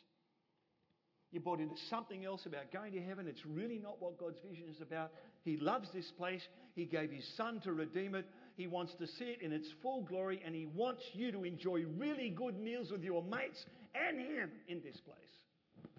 [1.33, 3.27] You're bought into something else about going to heaven.
[3.27, 5.13] It's really not what God's vision is about.
[5.45, 6.41] He loves this place.
[6.75, 8.27] He gave His Son to redeem it.
[8.57, 11.85] He wants to see it in its full glory, and He wants you to enjoy
[11.97, 13.65] really good meals with your mates
[13.95, 15.93] and Him in this place.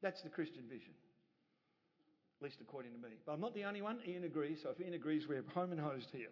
[0.00, 0.92] That's the Christian vision,
[2.38, 3.14] at least according to me.
[3.26, 3.98] But I'm not the only one.
[4.06, 4.58] Ian agrees.
[4.62, 6.30] So if Ian agrees, we're home and hosed here.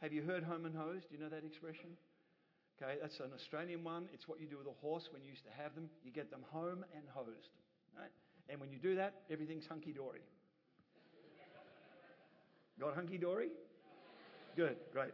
[0.00, 1.08] Have you heard home and hosed?
[1.10, 1.90] Do you know that expression?
[2.80, 4.08] Okay, that's an Australian one.
[4.14, 5.90] It's what you do with a horse when you used to have them.
[6.04, 7.50] You get them home and hosed.
[7.98, 8.08] Right?
[8.48, 10.20] And when you do that, everything's hunky dory.
[12.78, 13.48] Got hunky dory?
[14.56, 15.12] Good, great.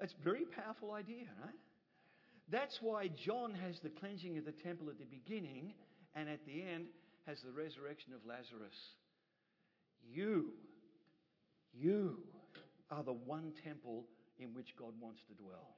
[0.00, 1.54] That's a very powerful idea, right?
[2.50, 5.74] That's why John has the cleansing of the temple at the beginning
[6.14, 6.86] and at the end
[7.26, 8.76] has the resurrection of Lazarus.
[10.12, 10.50] You,
[11.72, 12.18] you
[12.90, 14.04] are the one temple
[14.38, 15.76] in which God wants to dwell.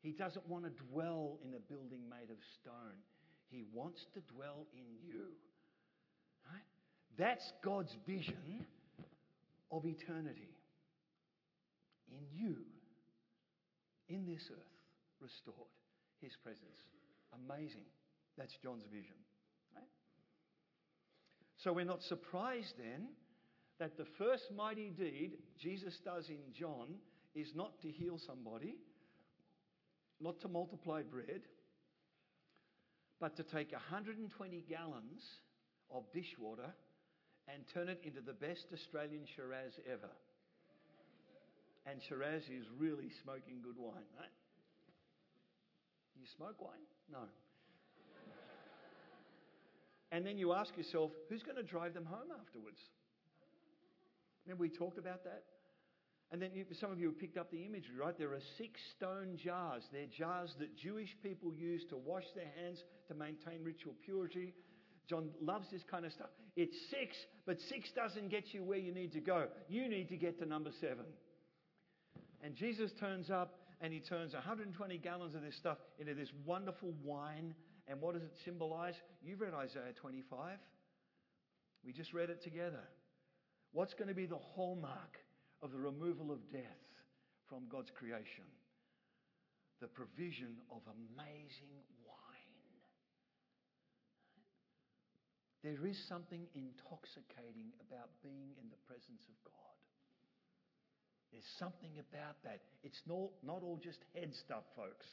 [0.00, 2.98] He doesn't want to dwell in a building made of stone.
[3.50, 5.24] He wants to dwell in you.
[6.50, 6.62] Right?
[7.18, 8.64] That's God's vision
[9.72, 10.54] of eternity.
[12.08, 12.56] In you,
[14.08, 14.72] in this earth,
[15.20, 15.56] restored.
[16.20, 16.78] His presence.
[17.34, 17.86] Amazing.
[18.38, 19.16] That's John's vision.
[19.74, 19.88] Right?
[21.56, 23.08] So we're not surprised then
[23.80, 26.94] that the first mighty deed Jesus does in John
[27.34, 28.76] is not to heal somebody,
[30.20, 31.42] not to multiply bread,
[33.18, 35.22] but to take 120 gallons
[35.90, 36.72] of dishwater
[37.48, 40.10] and turn it into the best Australian Shiraz ever.
[41.86, 44.30] And Shiraz is really smoking good wine, right?
[46.18, 46.86] You smoke wine?
[47.10, 47.26] No.
[50.12, 52.78] and then you ask yourself, who's going to drive them home afterwards?
[54.46, 55.42] Remember we talked about that?
[56.30, 56.50] And then
[56.80, 58.16] some of you have picked up the imagery, right?
[58.16, 59.82] There are six stone jars.
[59.92, 64.54] They're jars that Jewish people use to wash their hands to maintain ritual purity.
[65.08, 66.30] John loves this kind of stuff.
[66.56, 69.46] It's six, but six doesn't get you where you need to go.
[69.68, 71.04] You need to get to number seven.
[72.42, 76.92] And Jesus turns up and he turns 120 gallons of this stuff into this wonderful
[77.02, 77.54] wine.
[77.88, 78.94] And what does it symbolize?
[79.22, 80.58] You've read Isaiah 25.
[81.84, 82.82] We just read it together.
[83.72, 85.18] What's going to be the hallmark
[85.62, 86.62] of the removal of death
[87.48, 88.44] from God's creation,
[89.80, 91.74] the provision of amazing
[92.06, 92.12] wine.
[95.62, 99.76] There is something intoxicating about being in the presence of God.
[101.30, 102.60] There's something about that.
[102.82, 105.06] It's not, not all just head stuff, folks.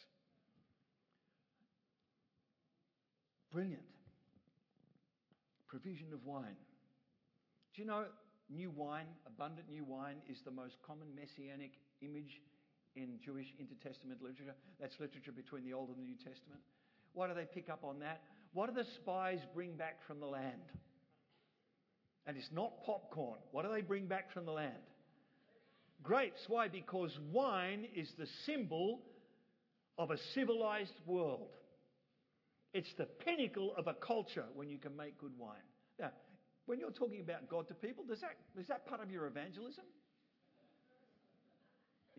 [3.54, 3.86] Brilliant.
[5.68, 6.58] Provision of wine.
[7.76, 8.06] Do you know
[8.50, 12.42] new wine, abundant new wine, is the most common messianic image
[12.96, 14.56] in Jewish intertestament literature.
[14.82, 16.60] That's literature between the Old and the New Testament.
[17.14, 18.22] Why do they pick up on that?
[18.54, 20.62] What do the spies bring back from the land?
[22.26, 23.40] And it's not popcorn.
[23.52, 24.74] What do they bring back from the land?
[26.04, 26.40] Grapes.
[26.48, 26.68] Why?
[26.68, 29.02] Because wine is the symbol
[29.98, 31.50] of a civilized world.
[32.74, 35.58] It's the pinnacle of a culture when you can make good wine.
[36.00, 36.12] Now,
[36.68, 39.86] when you're talking about God to people, does that, is that part of your evangelism?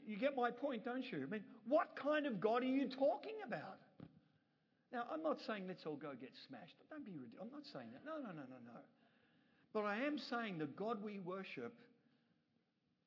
[0.05, 1.25] You get my point, don't you?
[1.27, 3.79] I mean, what kind of God are you talking about?
[4.93, 6.75] Now, I'm not saying let's all go get smashed.
[6.91, 7.47] Don't be ridiculous.
[7.47, 8.03] I'm not saying that.
[8.03, 8.81] No, no, no, no, no.
[9.73, 11.75] But I am saying the God we worship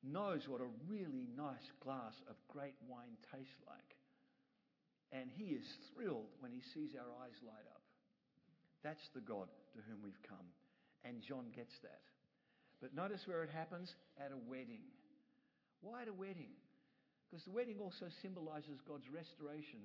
[0.00, 3.96] knows what a really nice glass of great wine tastes like.
[5.12, 7.84] And he is thrilled when he sees our eyes light up.
[8.82, 10.48] That's the God to whom we've come.
[11.04, 12.00] And John gets that.
[12.80, 14.84] But notice where it happens at a wedding.
[15.80, 16.52] Why at a wedding?
[17.28, 19.80] Because the wedding also symbolizes God's restoration.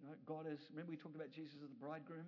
[0.00, 2.26] You know, God is, remember we talked about Jesus as the bridegroom?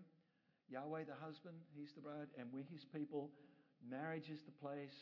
[0.70, 3.30] Yahweh the husband, he's the bride, and we're his people.
[3.83, 4.94] Marriage is the place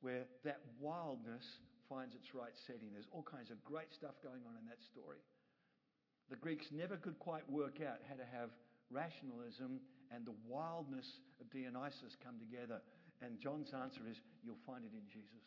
[0.00, 1.42] where that wildness
[1.90, 2.94] finds its right setting.
[2.94, 5.18] There's all kinds of great stuff going on in that story.
[6.30, 8.50] The Greeks never could quite work out how to have
[8.90, 9.80] rationalism
[10.14, 11.06] and the wildness
[11.40, 12.80] of Dionysus come together.
[13.22, 15.42] And John's answer is you'll find it in Jesus.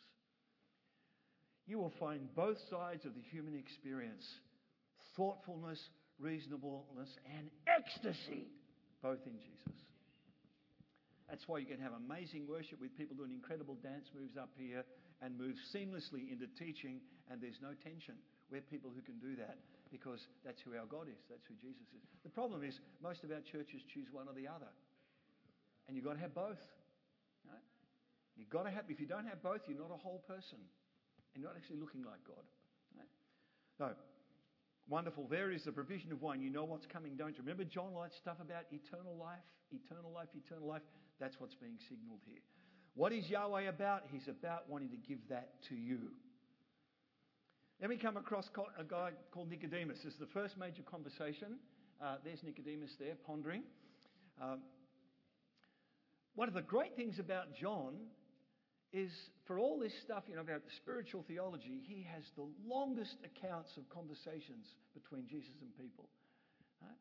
[1.66, 4.26] You will find both sides of the human experience
[5.16, 5.78] thoughtfulness,
[6.18, 8.48] reasonableness, and ecstasy,
[9.02, 9.76] both in Jesus.
[11.28, 14.84] That's why you can have amazing worship with people doing incredible dance moves up here
[15.22, 18.20] and move seamlessly into teaching, and there's no tension.
[18.50, 19.56] We're people who can do that
[19.88, 22.04] because that's who our God is, that's who Jesus is.
[22.24, 24.68] The problem is, most of our churches choose one or the other.
[25.86, 26.60] And you've got to have both.
[27.48, 27.64] Right?
[28.36, 30.60] You've got to have, if you don't have both, you're not a whole person.
[30.60, 32.44] And you're not actually looking like God.
[32.96, 33.08] Right?
[33.80, 33.92] No.
[34.88, 35.26] Wonderful.
[35.30, 36.42] There is the provision of wine.
[36.42, 37.42] You know what's coming, don't you?
[37.42, 40.82] Remember John liked stuff about eternal life, eternal life, eternal life.
[41.20, 42.40] That's what's being signaled here.
[42.94, 44.02] What is Yahweh about?
[44.10, 46.10] He's about wanting to give that to you.
[47.80, 49.98] Then we come across a guy called Nicodemus.
[50.04, 51.56] This is the first major conversation.
[52.00, 53.62] Uh, there's Nicodemus there pondering.
[54.40, 54.60] Um,
[56.34, 57.94] one of the great things about John
[58.92, 59.10] is
[59.46, 63.88] for all this stuff, you know, about spiritual theology, he has the longest accounts of
[63.88, 66.08] conversations between Jesus and people.
[66.80, 67.00] Right?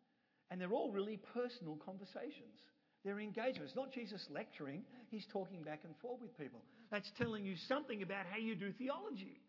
[0.49, 2.55] And they're all really personal conversations.
[3.03, 3.67] They're engagement.
[3.67, 6.61] It's not Jesus lecturing, he's talking back and forth with people.
[6.91, 9.41] That's telling you something about how you do theology,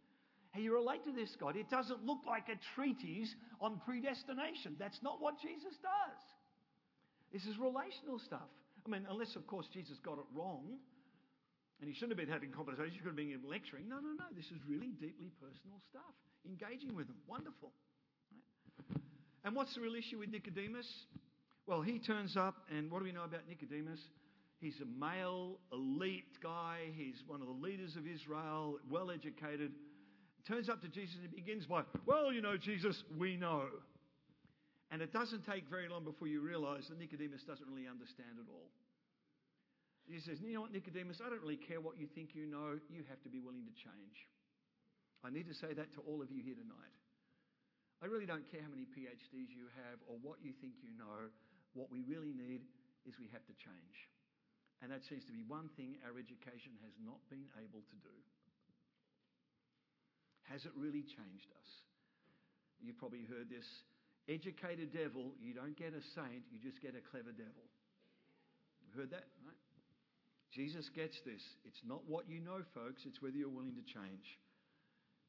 [0.50, 1.56] how you relate to this God.
[1.56, 4.76] It doesn't look like a treatise on predestination.
[4.78, 6.22] That's not what Jesus does.
[7.32, 8.48] This is relational stuff.
[8.84, 10.78] I mean, unless, of course, Jesus got it wrong
[11.82, 13.88] and he shouldn't have been having conversations, he could have been lecturing.
[13.88, 14.30] No, no, no.
[14.36, 16.14] This is really deeply personal stuff.
[16.46, 17.16] Engaging with them.
[17.26, 17.74] Wonderful.
[18.30, 19.02] Right?
[19.42, 20.86] And what's the real issue with Nicodemus?
[21.66, 23.98] Well, he turns up, and what do we know about Nicodemus?
[24.60, 26.94] He's a male, elite guy.
[26.94, 29.72] He's one of the leaders of Israel, well educated.
[30.46, 33.66] Turns up to Jesus and begins by, Well, you know, Jesus, we know.
[34.92, 38.46] And it doesn't take very long before you realize that Nicodemus doesn't really understand it
[38.48, 38.70] all.
[40.06, 42.78] He says, You know what, Nicodemus, I don't really care what you think you know.
[42.90, 44.26] You have to be willing to change.
[45.22, 46.96] I need to say that to all of you here tonight.
[48.02, 51.30] I really don't care how many PhDs you have or what you think you know.
[51.78, 52.66] What we really need
[53.06, 53.96] is we have to change.
[54.82, 58.16] And that seems to be one thing our education has not been able to do.
[60.50, 61.70] Has it really changed us?
[62.82, 63.64] You've probably heard this
[64.26, 67.70] educate a devil, you don't get a saint, you just get a clever devil.
[68.92, 69.61] Heard that, right?
[70.52, 71.40] Jesus gets this.
[71.64, 74.38] It's not what you know, folks, it's whether you're willing to change.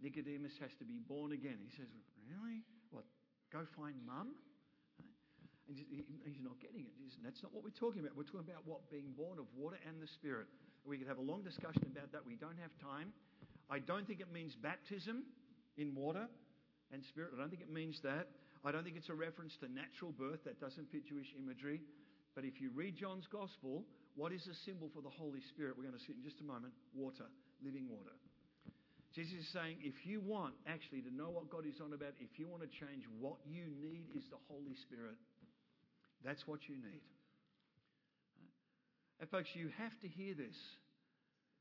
[0.03, 1.55] Nicodemus has to be born again.
[1.63, 1.87] He says,
[2.27, 2.63] Really?
[2.91, 3.07] What?
[3.51, 4.35] Go find mum?
[5.71, 6.91] And he's not getting it.
[7.23, 8.19] That's not what we're talking about.
[8.19, 10.51] We're talking about what being born of water and the Spirit.
[10.83, 12.27] We could have a long discussion about that.
[12.27, 13.15] We don't have time.
[13.71, 15.23] I don't think it means baptism
[15.77, 16.27] in water
[16.91, 17.31] and Spirit.
[17.33, 18.27] I don't think it means that.
[18.65, 20.43] I don't think it's a reference to natural birth.
[20.43, 21.79] That doesn't fit Jewish imagery.
[22.35, 23.83] But if you read John's Gospel,
[24.15, 25.75] what is a symbol for the Holy Spirit?
[25.77, 27.25] We're going to see in just a moment water,
[27.63, 28.13] living water.
[29.15, 32.37] Jesus is saying, if you want actually to know what God is on about, if
[32.37, 35.17] you want to change, what you need is the Holy Spirit.
[36.25, 37.05] That's what you need.
[39.19, 40.57] And, folks, you have to hear this.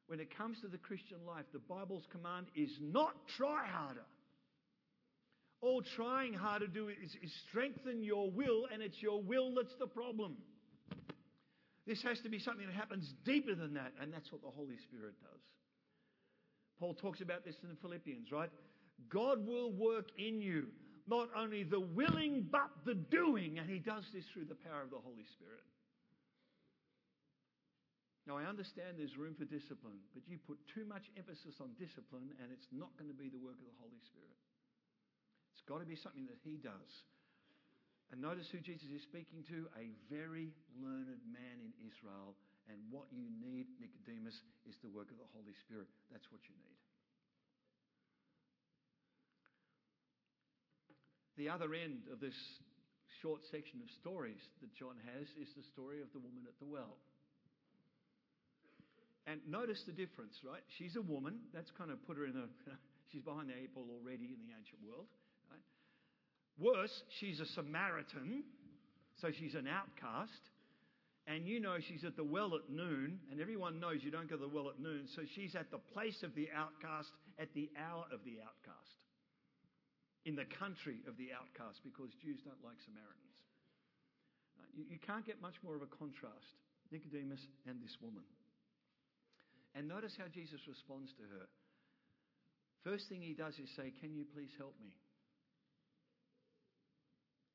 [0.06, 4.04] When it comes to the Christian life, the Bible's command is not try harder.
[5.60, 9.74] All trying harder to do is, is strengthen your will, and it's your will that's
[9.78, 10.36] the problem.
[11.86, 14.78] This has to be something that happens deeper than that, and that's what the Holy
[14.86, 15.42] Spirit does.
[16.78, 18.50] Paul talks about this in the Philippians, right?
[19.08, 20.66] God will work in you,
[21.06, 23.58] not only the willing, but the doing.
[23.58, 25.62] And he does this through the power of the Holy Spirit.
[28.26, 32.30] Now, I understand there's room for discipline, but you put too much emphasis on discipline,
[32.38, 34.38] and it's not going to be the work of the Holy Spirit.
[35.54, 36.90] It's got to be something that He does.
[38.12, 42.36] And notice who Jesus is speaking to a very learned man in Israel.
[42.68, 44.36] And what you need, Nicodemus,
[44.68, 45.88] is the work of the Holy Spirit.
[46.12, 46.76] That's what you need.
[51.40, 52.36] The other end of this
[53.24, 56.68] short section of stories that John has is the story of the woman at the
[56.68, 57.00] well.
[59.24, 60.60] And notice the difference, right?
[60.76, 61.48] She's a woman.
[61.56, 62.46] That's kind of put her in a,
[63.08, 65.08] she's behind the eight ball already in the ancient world?
[66.58, 68.44] Worse, she's a Samaritan,
[69.20, 70.42] so she's an outcast.
[71.26, 74.36] And you know she's at the well at noon, and everyone knows you don't go
[74.36, 77.70] to the well at noon, so she's at the place of the outcast at the
[77.78, 78.98] hour of the outcast.
[80.26, 83.32] In the country of the outcast, because Jews don't like Samaritans.
[84.74, 86.56] You, can't get much more of a contrast
[86.90, 88.24] Nicodemus and this woman.
[89.74, 91.44] And notice how Jesus responds to her.
[92.84, 94.92] First thing he does is say, Can you please help me?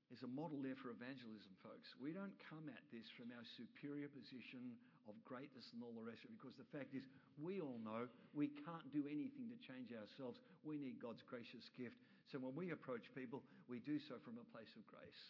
[0.08, 1.92] There's a model there for evangelism, folks.
[2.00, 6.24] We don't come at this from our superior position of greatness and all the rest
[6.24, 7.04] of it, because the fact is,
[7.36, 10.40] we all know we can't do anything to change ourselves.
[10.64, 12.00] We need God's gracious gift.
[12.32, 15.22] So when we approach people, we do so from a place of grace.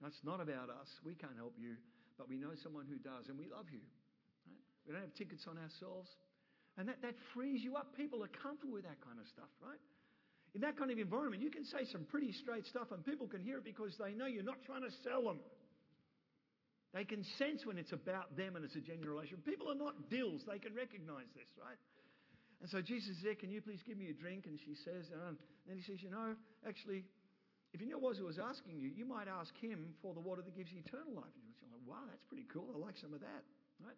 [0.00, 0.88] That's not about us.
[1.04, 1.76] We can't help you,
[2.16, 3.84] but we know someone who does, and we love you.
[4.88, 6.08] We don't have tickets on ourselves.
[6.80, 7.92] And that, that frees you up.
[7.92, 9.80] People are comfortable with that kind of stuff, right?
[10.54, 13.40] In that kind of environment, you can say some pretty straight stuff and people can
[13.40, 15.40] hear it because they know you're not trying to sell them.
[16.92, 19.48] They can sense when it's about them and it's a genuine relationship.
[19.48, 20.44] People are not dills.
[20.44, 21.80] They can recognize this, right?
[22.60, 24.44] And so Jesus says, Can you please give me a drink?
[24.44, 26.36] And she says, and um, then he says, You know,
[26.68, 27.08] actually,
[27.72, 30.44] if you knew was who was asking you, you might ask him for the water
[30.44, 31.32] that gives you eternal life.
[31.32, 32.68] And you're like, Wow, that's pretty cool.
[32.70, 33.42] I like some of that,
[33.80, 33.96] right?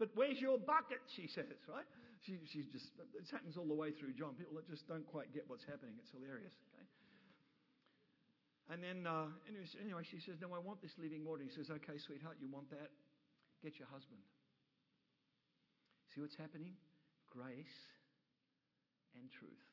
[0.00, 1.04] But where's your bucket?
[1.12, 1.84] She says, right?
[2.20, 4.36] She, she's just, this happens all the way through John.
[4.36, 5.96] People that just don't quite get what's happening.
[5.96, 6.84] It's hilarious, okay?
[8.70, 11.42] And then, uh, anyway, she says, No, I want this living water.
[11.42, 12.92] He says, Okay, sweetheart, you want that?
[13.64, 14.20] Get your husband.
[16.14, 16.76] See what's happening?
[17.32, 17.78] Grace
[19.18, 19.66] and truth.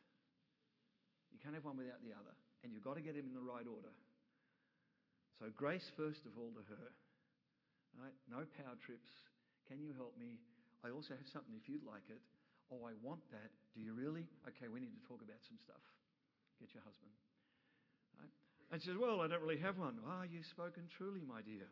[1.30, 2.34] You can't have one without the other.
[2.64, 3.93] And you've got to get them in the right order.
[5.38, 6.89] So, grace, first of all, to her.
[7.98, 8.14] Right?
[8.30, 9.10] No power trips,
[9.70, 10.41] can you help me?
[10.86, 12.22] I also have something if you'd like it.
[12.72, 13.51] Oh, I want that.
[13.76, 14.28] Do you really?
[14.43, 15.80] Okay, we need to talk about some stuff.
[16.59, 17.11] Get your husband.
[18.20, 18.34] Right?
[18.74, 20.01] And she says, Well, I don't really have one.
[20.03, 21.70] Ah, oh, you've spoken truly, my dear.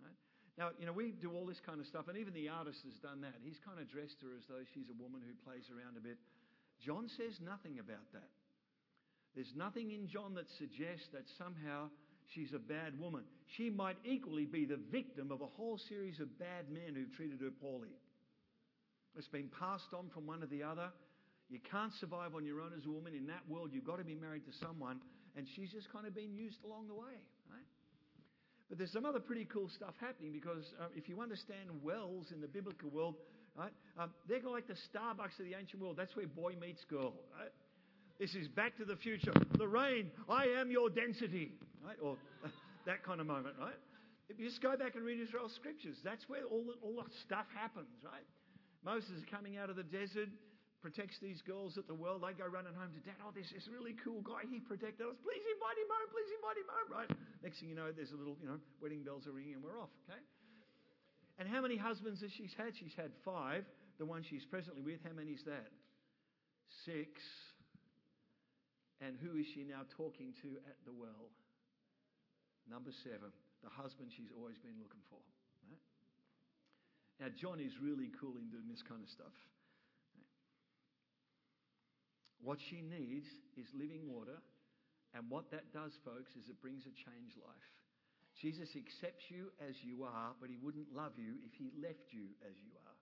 [0.00, 0.16] Right?
[0.56, 2.96] Now, you know, we do all this kind of stuff, and even the artist has
[3.04, 3.36] done that.
[3.44, 6.16] He's kind of dressed her as though she's a woman who plays around a bit.
[6.80, 8.32] John says nothing about that.
[9.34, 11.92] There's nothing in John that suggests that somehow
[12.34, 13.22] she's a bad woman.
[13.56, 17.40] She might equally be the victim of a whole series of bad men who've treated
[17.40, 17.94] her poorly.
[19.16, 20.90] It's been passed on from one to the other.
[21.48, 23.14] You can't survive on your own as a woman.
[23.14, 25.00] In that world, you've got to be married to someone,
[25.36, 27.18] and she's just kind of been used along the way,
[27.50, 27.66] right?
[28.68, 32.40] But there's some other pretty cool stuff happening because uh, if you understand wells in
[32.40, 33.16] the biblical world,
[33.58, 35.96] right, um, they're like the Starbucks of the ancient world.
[35.98, 37.50] That's where boy meets girl, right?
[38.20, 39.32] This is back to the future.
[39.58, 41.52] Lorraine, I am your density,
[41.84, 41.96] right?
[42.00, 42.16] Or
[42.86, 43.74] that kind of moment, right?
[44.28, 47.10] If you just go back and read Israel's scriptures, that's where all the, all the
[47.26, 48.22] stuff happens, right?
[48.84, 50.32] Moses is coming out of the desert,
[50.80, 52.16] protects these girls at the well.
[52.16, 53.20] They go running home to dad.
[53.20, 54.48] Oh, there's this really cool guy.
[54.48, 55.16] He protected us.
[55.20, 56.08] Please invite him home.
[56.08, 57.10] Please invite him home, right?
[57.44, 59.76] Next thing you know, there's a little, you know, wedding bells are ringing and we're
[59.76, 60.20] off, okay?
[61.36, 62.72] And how many husbands has she had?
[62.76, 63.64] She's had five.
[64.00, 65.68] The one she's presently with, how many is that?
[66.88, 67.20] Six.
[69.00, 71.28] And who is she now talking to at the well?
[72.68, 73.32] Number seven,
[73.64, 75.20] the husband she's always been looking for.
[77.20, 79.36] Now, John is really cool in doing this kind of stuff.
[82.40, 83.28] What she needs
[83.60, 84.40] is living water.
[85.12, 87.70] And what that does, folks, is it brings a changed life.
[88.40, 92.32] Jesus accepts you as you are, but he wouldn't love you if he left you
[92.40, 92.96] as you are.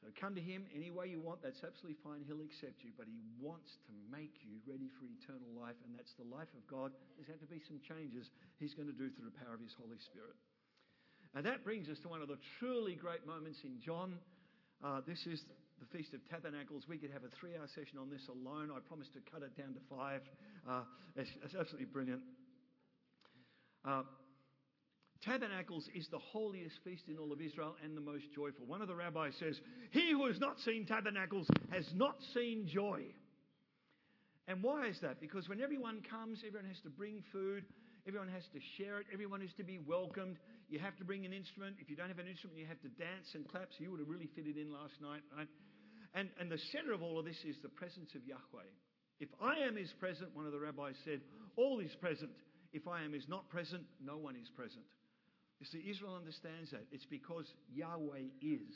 [0.00, 1.44] So come to Him any way you want.
[1.44, 2.24] That's absolutely fine.
[2.24, 2.96] He'll accept you.
[2.96, 5.76] But He wants to make you ready for eternal life.
[5.84, 6.96] And that's the life of God.
[7.16, 9.76] There's had to be some changes He's going to do through the power of His
[9.76, 10.40] Holy Spirit.
[11.34, 14.18] And that brings us to one of the truly great moments in John.
[14.82, 15.44] Uh, this is
[15.78, 16.84] the Feast of Tabernacles.
[16.88, 18.70] We could have a three hour session on this alone.
[18.74, 20.22] I promise to cut it down to five.
[20.68, 20.82] Uh,
[21.14, 22.22] it's, it's absolutely brilliant.
[23.84, 24.02] Uh,
[25.24, 28.64] Tabernacles is the holiest feast in all of Israel and the most joyful.
[28.66, 29.60] One of the rabbis says,
[29.90, 33.02] He who has not seen tabernacles has not seen joy.
[34.48, 35.20] And why is that?
[35.20, 37.64] Because when everyone comes, everyone has to bring food,
[38.08, 40.38] everyone has to share it, everyone is to be welcomed.
[40.70, 41.76] You have to bring an instrument.
[41.82, 43.74] If you don't have an instrument, you have to dance and clap.
[43.74, 45.50] So you would have really fitted in last night, right?
[46.14, 48.70] And, and the center of all of this is the presence of Yahweh.
[49.18, 51.20] If I am is present, one of the rabbis said,
[51.56, 52.30] all is present.
[52.72, 54.86] If I am is not present, no one is present.
[55.58, 56.86] You see, Israel understands that.
[56.90, 57.44] It's because
[57.74, 58.74] Yahweh is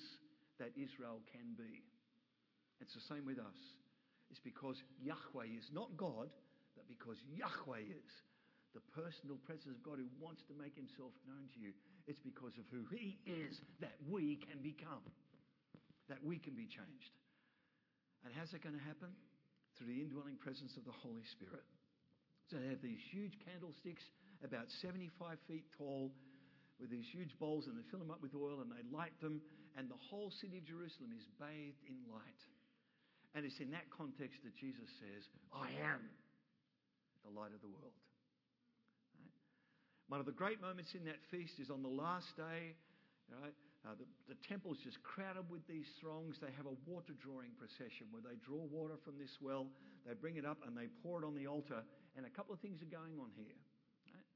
[0.59, 1.83] that Israel can be.
[2.81, 3.57] It's the same with us.
[4.31, 6.29] It's because Yahweh is not God,
[6.75, 8.11] but because Yahweh is
[8.75, 11.71] the personal presence of God who wants to make himself known to you.
[12.11, 15.03] It's because of who he is that we can become,
[16.11, 17.15] that we can be changed.
[18.27, 19.15] And how's that going to happen?
[19.79, 21.65] Through the indwelling presence of the Holy Spirit.
[22.51, 24.03] So they have these huge candlesticks,
[24.43, 26.13] about 75 feet tall,
[26.83, 29.41] with these huge bowls, and they fill them up with oil and they light them,
[29.79, 32.43] and the whole city of Jerusalem is bathed in light.
[33.35, 36.03] And it's in that context that Jesus says, I am
[37.27, 37.95] the light of the world.
[40.09, 42.77] One of the great moments in that feast is on the last day.
[43.33, 43.57] Right?
[43.85, 46.41] Uh, the, the temple's just crowded with these throngs.
[46.41, 49.69] They have a water drawing procession where they draw water from this well,
[50.09, 51.85] they bring it up, and they pour it on the altar.
[52.17, 53.57] And a couple of things are going on here.
[54.09, 54.29] Right?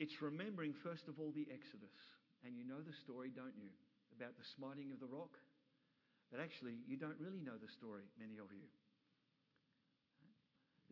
[0.00, 1.96] It's remembering, first of all, the Exodus.
[2.44, 3.72] And you know the story, don't you?
[4.12, 5.40] About the smiting of the rock.
[6.28, 8.68] But actually, you don't really know the story, many of you.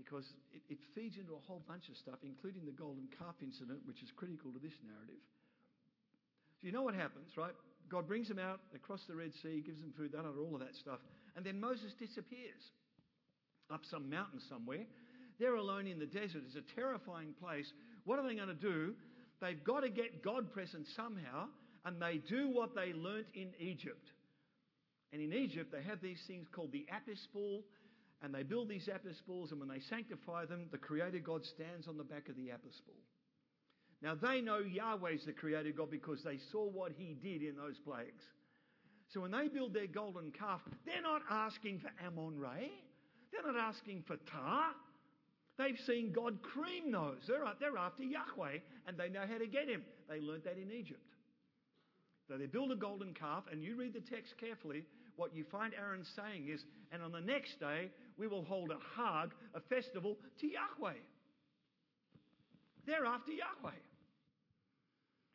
[0.00, 0.24] Because
[0.56, 4.00] it, it feeds into a whole bunch of stuff, including the golden calf incident, which
[4.00, 5.20] is critical to this narrative.
[6.60, 7.52] So you know what happens, right?
[7.92, 10.60] God brings them out across the Red Sea, gives them food, they don't all of
[10.60, 11.00] that stuff.
[11.36, 12.64] And then Moses disappears
[13.70, 14.86] up some mountain somewhere.
[15.38, 16.42] They're alone in the desert.
[16.46, 17.66] It's a terrifying place.
[18.04, 18.94] What are they going to do?
[19.40, 21.46] They've got to get God present somehow,
[21.84, 24.06] and they do what they learnt in Egypt.
[25.12, 27.62] And in Egypt, they have these things called the apis bull,
[28.22, 31.88] and they build these apis bulls, and when they sanctify them, the Creator God stands
[31.88, 33.02] on the back of the apis bull.
[34.02, 37.78] Now they know Yahweh's the creator God because they saw what he did in those
[37.78, 38.22] plagues.
[39.12, 42.70] So when they build their golden calf, they're not asking for Amon Re.
[43.32, 44.72] They're not asking for Ptah.
[45.58, 47.18] They've seen God cream those.
[47.28, 49.82] They're, they're after Yahweh and they know how to get him.
[50.08, 51.02] They learnt that in Egypt.
[52.28, 54.84] So they build a golden calf, and you read the text carefully.
[55.16, 57.90] What you find Aaron saying is, and on the next day,
[58.20, 61.00] we will hold a Hag, a festival to Yahweh.
[62.86, 63.80] They're after Yahweh.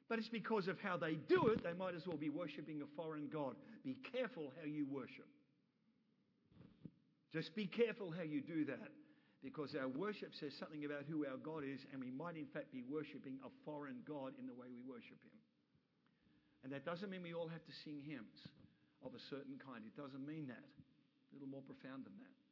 [0.07, 2.95] But it's because of how they do it, they might as well be worshipping a
[2.95, 3.55] foreign God.
[3.83, 5.25] Be careful how you worship.
[7.33, 8.93] Just be careful how you do that.
[9.43, 12.71] Because our worship says something about who our God is, and we might in fact
[12.71, 15.37] be worshipping a foreign God in the way we worship Him.
[16.63, 18.45] And that doesn't mean we all have to sing hymns
[19.05, 19.85] of a certain kind.
[19.85, 20.65] It doesn't mean that.
[20.65, 22.44] A little more profound than that.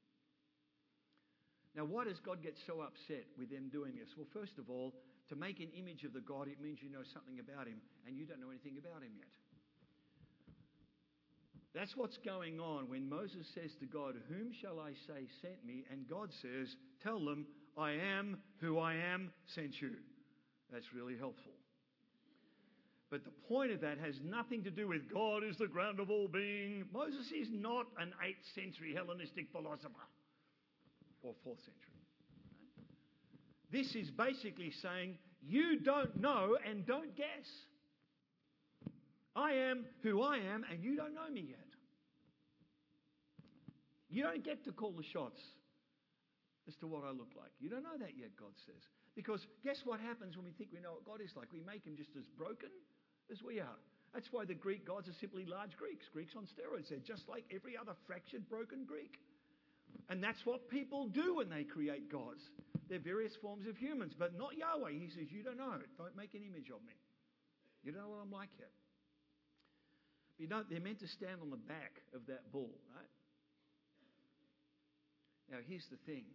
[1.76, 4.14] Now, why does God get so upset with them doing this?
[4.16, 4.94] Well, first of all,
[5.30, 8.16] to make an image of the God, it means you know something about him, and
[8.16, 9.34] you don't know anything about him yet.
[11.74, 15.86] That's what's going on when Moses says to God, Whom shall I say sent me?
[15.92, 19.94] And God says, Tell them, I am who I am sent you.
[20.72, 21.54] That's really helpful.
[23.10, 26.12] But the point of that has nothing to do with God is the ground of
[26.12, 26.86] all being.
[26.94, 30.06] Moses is not an 8th century Hellenistic philosopher
[31.24, 31.94] or 4th century.
[33.72, 37.50] This is basically saying, you don't know and don't guess.
[39.36, 41.60] I am who I am, and you don't know me yet.
[44.10, 45.42] You don't get to call the shots
[46.68, 47.50] as to what I look like.
[47.60, 48.84] You don't know that yet, God says.
[49.16, 51.52] Because guess what happens when we think we know what God is like?
[51.52, 52.70] We make him just as broken
[53.32, 53.80] as we are.
[54.14, 56.90] That's why the Greek gods are simply large Greeks, Greeks on steroids.
[56.90, 59.18] They're just like every other fractured, broken Greek.
[60.10, 62.42] And that's what people do when they create gods.
[62.90, 64.92] They're various forms of humans, but not Yahweh.
[64.92, 65.80] He says, You don't know.
[65.98, 66.94] Don't make an image of me.
[67.84, 68.72] You don't know what I'm like yet.
[70.38, 73.14] But you know, they're meant to stand on the back of that bull, right?
[75.52, 76.26] Now, here's the thing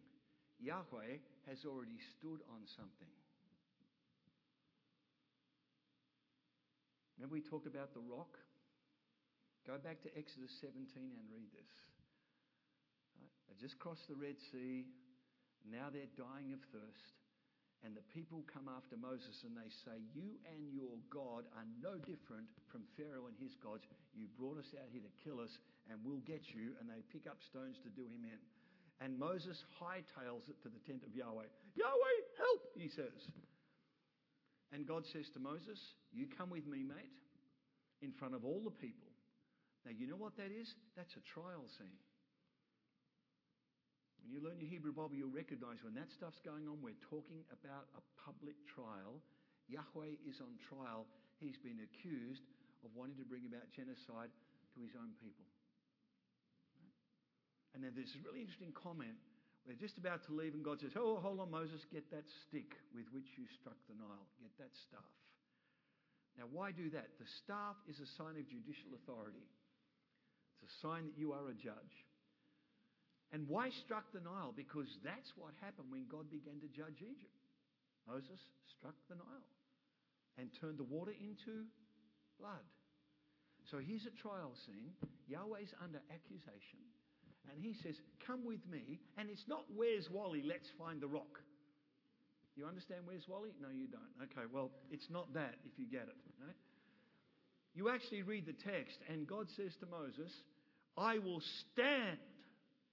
[0.60, 3.12] Yahweh has already stood on something.
[7.18, 8.38] Remember, we talked about the rock?
[9.66, 11.87] Go back to Exodus 17 and read this.
[13.48, 13.56] Right?
[13.56, 14.84] They just crossed the Red Sea.
[15.64, 17.16] Now they're dying of thirst.
[17.86, 21.94] And the people come after Moses and they say, You and your God are no
[22.02, 23.86] different from Pharaoh and his gods.
[24.12, 25.54] You brought us out here to kill us,
[25.86, 26.74] and we'll get you.
[26.82, 28.40] And they pick up stones to do him in.
[28.98, 31.46] And Moses hightails it to the tent of Yahweh.
[31.78, 33.30] Yahweh, help, he says.
[34.74, 35.78] And God says to Moses,
[36.10, 37.14] You come with me, mate,
[38.02, 39.06] in front of all the people.
[39.86, 40.74] Now, you know what that is?
[40.98, 41.94] That's a trial scene.
[44.22, 47.42] When you learn your Hebrew Bible, you'll recognize when that stuff's going on, we're talking
[47.48, 49.22] about a public trial.
[49.70, 51.06] Yahweh is on trial.
[51.40, 52.44] He's been accused
[52.84, 54.32] of wanting to bring about genocide
[54.74, 55.46] to his own people.
[57.74, 59.14] And then there's this really interesting comment.
[59.68, 62.72] We're just about to leave, and God says, Oh, hold on, Moses, get that stick
[62.96, 64.26] with which you struck the Nile.
[64.40, 65.12] Get that staff.
[66.40, 67.12] Now, why do that?
[67.20, 69.44] The staff is a sign of judicial authority,
[70.62, 72.07] it's a sign that you are a judge.
[73.32, 74.56] And why struck the Nile?
[74.56, 77.36] Because that's what happened when God began to judge Egypt.
[78.08, 78.40] Moses
[78.78, 79.48] struck the Nile
[80.40, 81.68] and turned the water into
[82.40, 82.64] blood.
[83.70, 84.96] So here's a trial scene.
[85.28, 86.80] Yahweh's under accusation.
[87.52, 89.00] And he says, Come with me.
[89.18, 90.42] And it's not, Where's Wally?
[90.42, 91.40] Let's find the rock.
[92.56, 93.52] You understand Where's Wally?
[93.60, 94.12] No, you don't.
[94.32, 96.16] Okay, well, it's not that if you get it.
[96.40, 96.56] Right?
[97.74, 100.32] You actually read the text, and God says to Moses,
[100.96, 102.18] I will stand.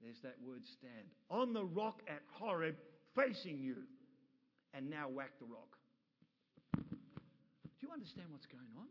[0.05, 1.09] There's that word stand.
[1.33, 2.77] On the rock at Horeb,
[3.17, 3.89] facing you.
[4.77, 5.73] And now whack the rock.
[6.77, 8.85] Do you understand what's going on?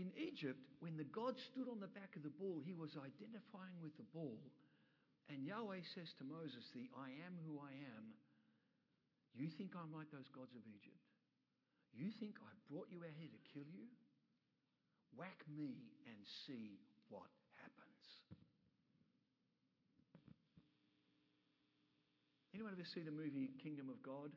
[0.00, 3.76] In Egypt, when the God stood on the back of the bull, he was identifying
[3.84, 4.40] with the bull.
[5.28, 8.16] And Yahweh says to Moses, The I am who I am.
[9.36, 11.04] You think I'm like those gods of Egypt?
[11.92, 13.92] You think I brought you out here to kill you?
[15.12, 16.16] Whack me and
[16.48, 16.80] see
[17.12, 17.28] what
[17.60, 18.22] happens.
[22.54, 24.28] Anyone ever see the movie Kingdom of God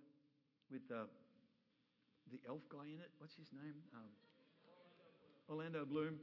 [0.72, 1.04] with the,
[2.32, 3.12] the elf guy in it?
[3.20, 3.76] What's his name?
[3.94, 4.08] Um,
[5.50, 6.16] Orlando Bloom.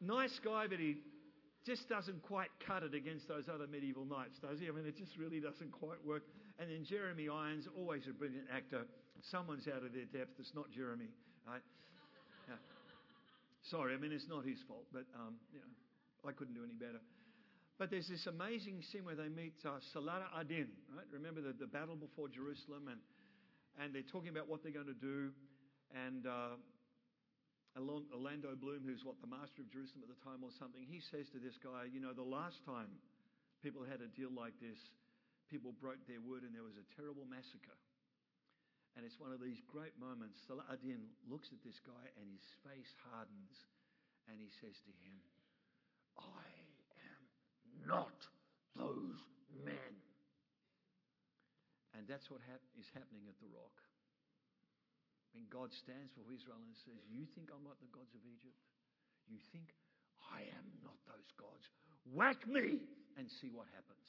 [0.00, 0.96] Nice guy, but he
[1.66, 4.68] just doesn't quite cut it against those other medieval knights, does he?
[4.68, 6.24] I mean, it just really doesn't quite work.
[6.58, 8.88] And then Jeremy Irons, always a brilliant actor.
[9.20, 10.40] Someone's out of their depth.
[10.40, 11.08] It's not Jeremy,
[11.46, 11.64] right?
[12.48, 12.56] Yeah.
[13.68, 16.74] Sorry, I mean, it's not his fault, but, um, you know, I couldn't do any
[16.74, 17.00] better.
[17.78, 21.06] But there's this amazing scene where they meet uh, Salah ad-Din, right?
[21.10, 23.02] Remember the, the battle before Jerusalem, and,
[23.82, 25.34] and they're talking about what they're going to do.
[25.90, 26.54] And uh,
[27.74, 31.26] Orlando Bloom, who's what the master of Jerusalem at the time or something, he says
[31.34, 32.86] to this guy, You know, the last time
[33.58, 34.78] people had a deal like this,
[35.50, 37.74] people broke their word and there was a terrible massacre.
[38.94, 40.38] And it's one of these great moments.
[40.46, 43.50] Salah ad-Din looks at this guy and his face hardens
[44.30, 45.18] and he says to him,
[46.14, 46.46] I
[47.86, 48.16] not
[48.76, 49.18] those
[49.64, 49.92] men.
[51.94, 53.76] And that's what hap- is happening at the rock.
[55.34, 58.58] When God stands for Israel and says, You think I'm like the gods of Egypt?
[59.26, 59.74] You think
[60.30, 61.64] I am not those gods?
[62.10, 62.84] Whack me
[63.18, 64.08] and see what happens.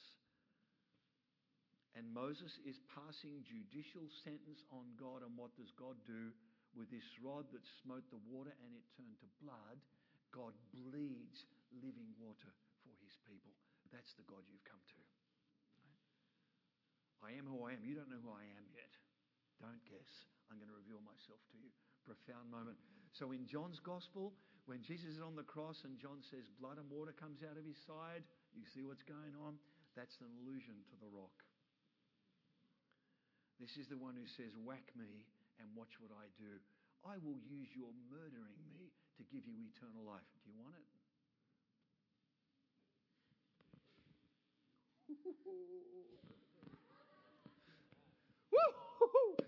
[1.96, 5.24] And Moses is passing judicial sentence on God.
[5.24, 6.28] And what does God do
[6.76, 9.80] with this rod that smote the water and it turned to blood?
[10.28, 12.52] God bleeds living water
[12.84, 13.56] for his people.
[13.94, 15.00] That's the God you've come to.
[17.24, 17.82] I am who I am.
[17.82, 18.92] You don't know who I am yet.
[19.58, 20.10] Don't guess.
[20.46, 21.72] I'm going to reveal myself to you.
[22.06, 22.78] Profound moment.
[23.10, 24.36] So in John's gospel,
[24.70, 27.66] when Jesus is on the cross and John says blood and water comes out of
[27.66, 28.22] his side,
[28.54, 29.58] you see what's going on?
[29.98, 31.34] That's an allusion to the rock.
[33.56, 35.24] This is the one who says, Whack me
[35.56, 36.60] and watch what I do.
[37.02, 40.28] I will use your murdering me to give you eternal life.
[40.44, 40.84] Do you want it?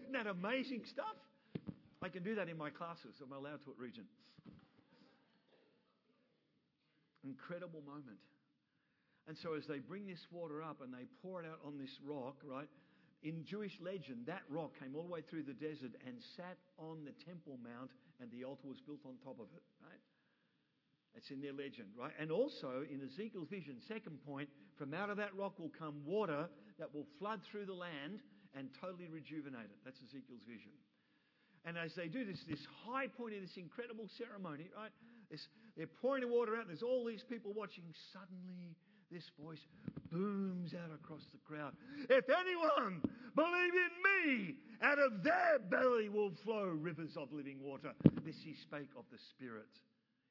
[0.08, 1.16] Isn't that amazing stuff?
[2.00, 3.20] I can do that in my classes.
[3.22, 4.06] I'm allowed to at Regent.
[7.24, 8.16] Incredible moment.
[9.26, 11.92] And so, as they bring this water up and they pour it out on this
[12.06, 12.68] rock, right?
[13.22, 17.04] In Jewish legend, that rock came all the way through the desert and sat on
[17.04, 20.00] the Temple Mount, and the altar was built on top of it, right?
[21.14, 22.12] It's in their legend, right?
[22.18, 24.48] And also in Ezekiel's vision, second point,
[24.78, 26.48] from out of that rock will come water
[26.78, 28.22] that will flood through the land
[28.56, 29.78] and totally rejuvenate it.
[29.84, 30.72] That's Ezekiel's vision.
[31.66, 34.94] And as they do this, this high point of this incredible ceremony, right?
[35.30, 37.84] This, they're pouring the water out, and there's all these people watching.
[38.14, 38.78] Suddenly,
[39.10, 39.60] this voice
[40.10, 41.74] booms out across the crowd.
[42.08, 43.02] If anyone
[43.34, 47.92] believe in me, out of their belly will flow rivers of living water.
[48.24, 49.72] This he spake of the Spirit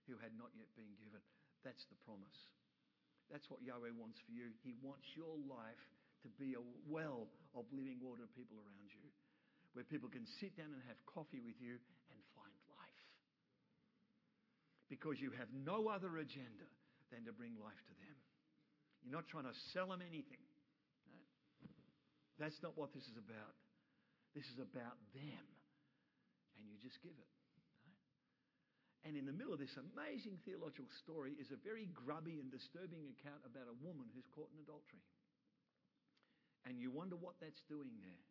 [0.07, 1.21] who had not yet been given.
[1.63, 2.37] That's the promise.
[3.27, 4.55] That's what Yahweh wants for you.
[4.63, 5.83] He wants your life
[6.23, 9.07] to be a well of living water to people around you,
[9.75, 11.77] where people can sit down and have coffee with you
[12.09, 13.03] and find life.
[14.87, 16.67] Because you have no other agenda
[17.11, 18.17] than to bring life to them.
[19.03, 20.43] You're not trying to sell them anything.
[22.39, 23.55] That's not what this is about.
[24.33, 25.45] This is about them.
[26.57, 27.36] And you just give it.
[29.05, 33.07] And in the middle of this amazing theological story is a very grubby and disturbing
[33.15, 35.05] account about a woman who's caught in adultery.
[36.67, 38.23] And you wonder what that's doing there.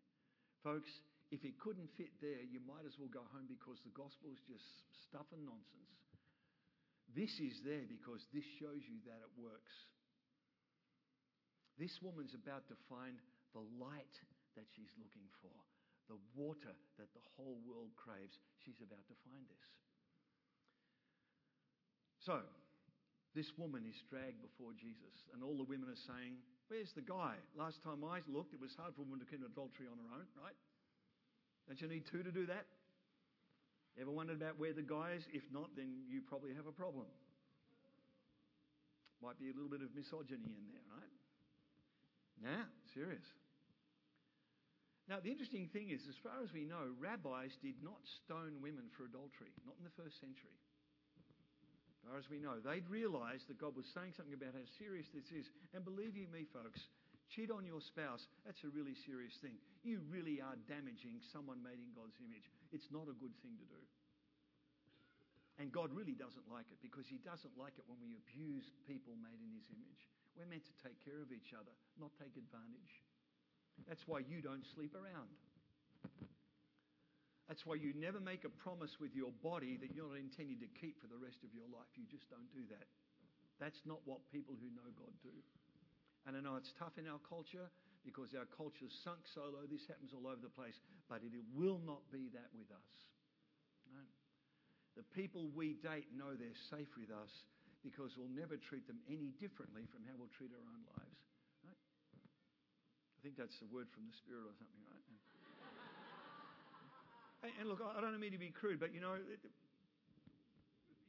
[0.61, 0.91] Folks,
[1.33, 4.43] if it couldn't fit there, you might as well go home because the gospel is
[4.45, 4.67] just
[5.09, 5.97] stuff and nonsense.
[7.15, 9.73] This is there because this shows you that it works.
[11.81, 13.17] This woman's about to find
[13.57, 14.17] the light
[14.57, 15.53] that she's looking for,
[16.09, 18.37] the water that the whole world craves.
[18.65, 19.67] She's about to find this.
[22.27, 22.43] So,
[23.39, 27.39] this woman is dragged before Jesus, and all the women are saying, Where's the guy?
[27.55, 30.11] Last time I looked, it was hard for a woman to commit adultery on her
[30.11, 30.59] own, right?
[31.71, 32.67] Don't you need two to do that?
[33.95, 35.23] Ever wondered about where the guy is?
[35.31, 37.07] If not, then you probably have a problem.
[39.23, 41.15] Might be a little bit of misogyny in there, right?
[42.43, 43.25] Yeah, serious.
[45.07, 48.91] Now, the interesting thing is, as far as we know, rabbis did not stone women
[48.99, 50.59] for adultery, not in the first century.
[52.07, 55.11] As far as we know, they'd realized that God was saying something about how serious
[55.11, 55.51] this is.
[55.75, 56.79] And believe you me, folks,
[57.35, 59.59] cheat on your spouse, that's a really serious thing.
[59.83, 62.47] You really are damaging someone made in God's image.
[62.71, 63.83] It's not a good thing to do.
[65.59, 69.19] And God really doesn't like it because He doesn't like it when we abuse people
[69.19, 70.07] made in His image.
[70.39, 73.03] We're meant to take care of each other, not take advantage.
[73.91, 75.35] That's why you don't sleep around.
[77.47, 80.71] That's why you never make a promise with your body that you're not intending to
[80.75, 81.87] keep for the rest of your life.
[81.95, 82.91] You just don't do that.
[83.63, 85.33] That's not what people who know God do.
[86.27, 87.71] And I know it's tough in our culture
[88.03, 91.79] because our culture's sunk so low, this happens all over the place, but it will
[91.87, 92.91] not be that with us.
[93.95, 94.11] Right?
[94.99, 97.31] The people we date know they're safe with us
[97.87, 101.19] because we'll never treat them any differently from how we'll treat our own lives.
[101.63, 101.79] Right?
[101.79, 105.07] I think that's the word from the Spirit or something, right?
[107.43, 109.15] And, look, I don't mean to be crude, but you know,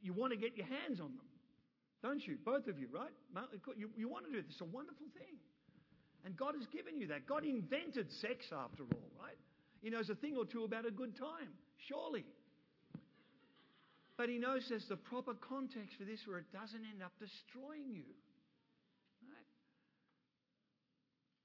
[0.02, 1.26] you want to get your hands on them,
[2.02, 2.38] don't you?
[2.44, 3.10] Both of you, right?
[3.76, 4.44] You, you want to do it.
[4.48, 5.36] It's a wonderful thing.
[6.24, 7.26] And God has given you that.
[7.26, 9.38] God invented sex after all, right?
[9.82, 11.48] He knows a thing or two about a good time,
[11.88, 12.24] surely.
[14.16, 17.94] But he knows there's the proper context for this where it doesn't end up destroying
[17.94, 18.02] you.
[19.22, 19.46] Right?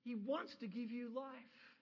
[0.04, 1.73] He wants to give you life.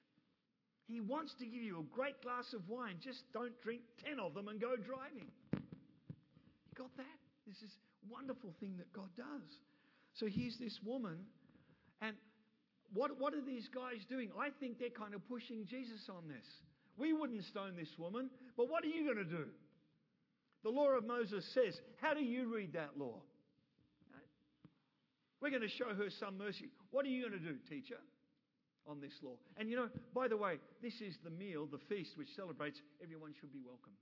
[0.91, 2.95] He wants to give you a great glass of wine.
[3.01, 5.31] Just don't drink 10 of them and go driving.
[5.53, 7.19] You got that?
[7.47, 7.71] This is
[8.09, 9.47] wonderful thing that God does.
[10.15, 11.19] So here's this woman,
[12.01, 12.15] and
[12.93, 14.31] what, what are these guys doing?
[14.37, 16.45] I think they're kind of pushing Jesus on this.
[16.97, 19.45] We wouldn't stone this woman, but what are you going to do?
[20.63, 23.21] The law of Moses says, How do you read that law?
[25.41, 26.69] We're going to show her some mercy.
[26.91, 27.97] What are you going to do, teacher,
[28.87, 29.37] on this law?
[29.57, 33.33] And you know, by the way, this is the meal, the feast, which celebrates everyone
[33.39, 33.97] should be welcomed.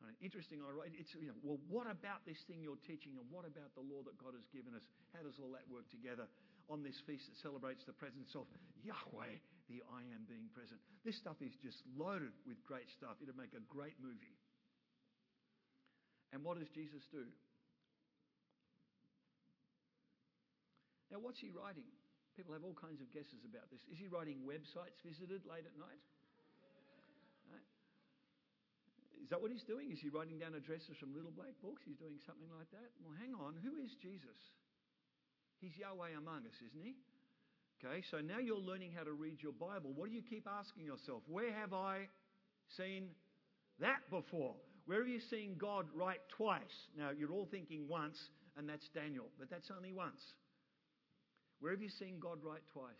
[0.00, 3.28] Right, interesting, I write, it's, you know, well, what about this thing you're teaching and
[3.28, 4.80] what about the law that God has given us?
[5.12, 6.24] How does all that work together
[6.72, 8.48] on this feast that celebrates the presence of
[8.80, 9.36] Yahweh,
[9.68, 10.80] the I am being present?
[11.04, 13.20] This stuff is just loaded with great stuff.
[13.20, 14.40] It'd make a great movie.
[16.32, 17.28] And what does Jesus do?
[21.12, 21.92] Now, what's he writing?
[22.40, 23.84] People have all kinds of guesses about this.
[23.92, 26.00] Is he writing websites visited late at night?
[29.20, 29.92] Is that what he's doing?
[29.92, 31.84] Is he writing down addresses from little black books?
[31.84, 32.96] He's doing something like that?
[33.04, 33.60] Well, hang on.
[33.60, 34.40] Who is Jesus?
[35.60, 36.96] He's Yahweh among us, isn't he?
[37.76, 39.92] Okay, so now you're learning how to read your Bible.
[39.92, 41.20] What do you keep asking yourself?
[41.28, 42.08] Where have I
[42.80, 43.12] seen
[43.84, 44.56] that before?
[44.88, 46.88] Where have you seen God write twice?
[46.96, 48.16] Now, you're all thinking once,
[48.56, 50.24] and that's Daniel, but that's only once.
[51.60, 52.92] Where have you seen God write twice?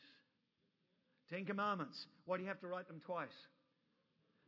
[1.30, 2.06] Ten Commandments.
[2.26, 3.28] Why do you have to write them twice?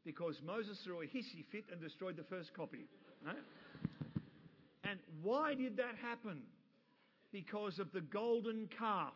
[0.05, 2.87] Because Moses threw a hissy fit and destroyed the first copy.
[3.25, 3.37] Right?
[4.85, 6.43] And why did that happen?
[7.31, 9.15] Because of the golden calf.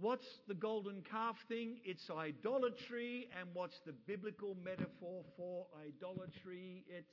[0.00, 1.78] What's the golden calf thing?
[1.84, 3.28] It's idolatry.
[3.38, 6.84] And what's the biblical metaphor for idolatry?
[6.88, 7.06] It's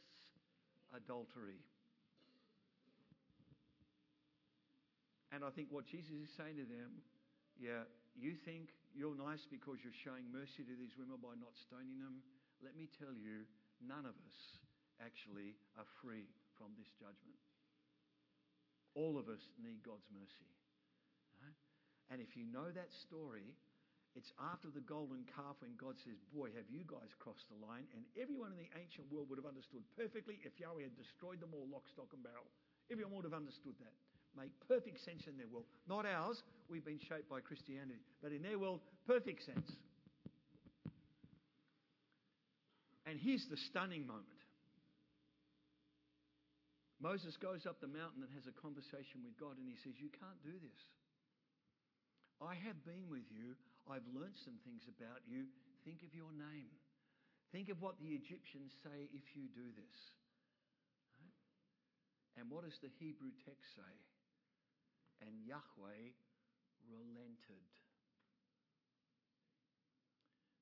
[0.95, 1.59] adultery.
[5.31, 7.03] And I think what Jesus is saying to them,
[7.59, 7.83] yeah,
[8.15, 12.23] you think you're nice because you're showing mercy to these women by not stoning them.
[12.63, 13.45] Let me tell you,
[13.83, 14.39] none of us
[15.03, 16.25] actually are free
[16.57, 17.37] from this judgment.
[18.97, 20.49] All of us need God's mercy.
[22.07, 23.51] And if you know that story,
[24.15, 27.85] it's after the golden calf when God says, Boy, have you guys crossed the line.
[27.93, 31.53] And everyone in the ancient world would have understood perfectly if Yahweh had destroyed them
[31.53, 32.47] all, lock, stock, and barrel.
[32.87, 33.93] Everyone would have understood that.
[34.37, 35.65] Make perfect sense in their world.
[35.89, 36.43] Not ours.
[36.69, 38.05] We've been shaped by Christianity.
[38.21, 39.65] But in their world, perfect sense.
[43.09, 44.37] And here's the stunning moment
[47.01, 50.09] Moses goes up the mountain and has a conversation with God, and he says, You
[50.13, 50.81] can't do this.
[52.41, 53.57] I have been with you.
[53.89, 55.49] I've learned some things about you.
[55.85, 56.69] Think of your name.
[57.49, 59.97] Think of what the Egyptians say if you do this.
[61.17, 61.37] Right?
[62.37, 63.93] And what does the Hebrew text say?
[65.21, 66.13] And Yahweh
[66.87, 67.65] relented.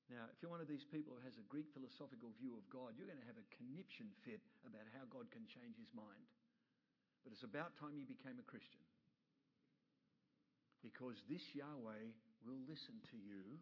[0.06, 2.94] Now, if you're one of these people who has a Greek philosophical view of God,
[2.94, 6.30] you're going to have a conniption fit about how God can change his mind.
[7.26, 8.86] But it's about time you became a Christian.
[10.78, 12.14] Because this Yahweh
[12.46, 13.58] will listen to you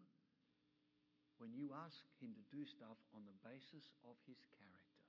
[1.41, 5.01] when you ask him to do stuff on the basis of his character.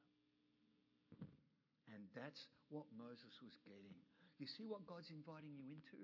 [1.93, 3.93] And that's what Moses was getting.
[4.37, 6.01] You see what God's inviting you into?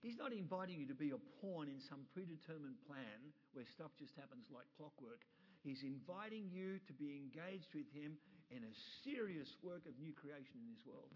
[0.00, 4.12] He's not inviting you to be a pawn in some predetermined plan where stuff just
[4.20, 5.24] happens like clockwork.
[5.64, 8.20] He's inviting you to be engaged with Him
[8.52, 11.08] in a serious work of new creation in this world.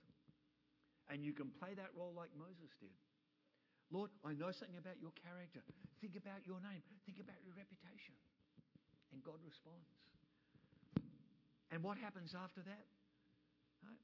[1.13, 2.97] And you can play that role like Moses did.
[3.93, 5.65] Lord, I know something about your character.
[6.01, 6.85] Think about your name.
[7.05, 8.17] Think about your reputation.
[9.13, 9.89] And God responds.
[11.73, 12.85] And what happens after that?
[13.85, 14.01] Right?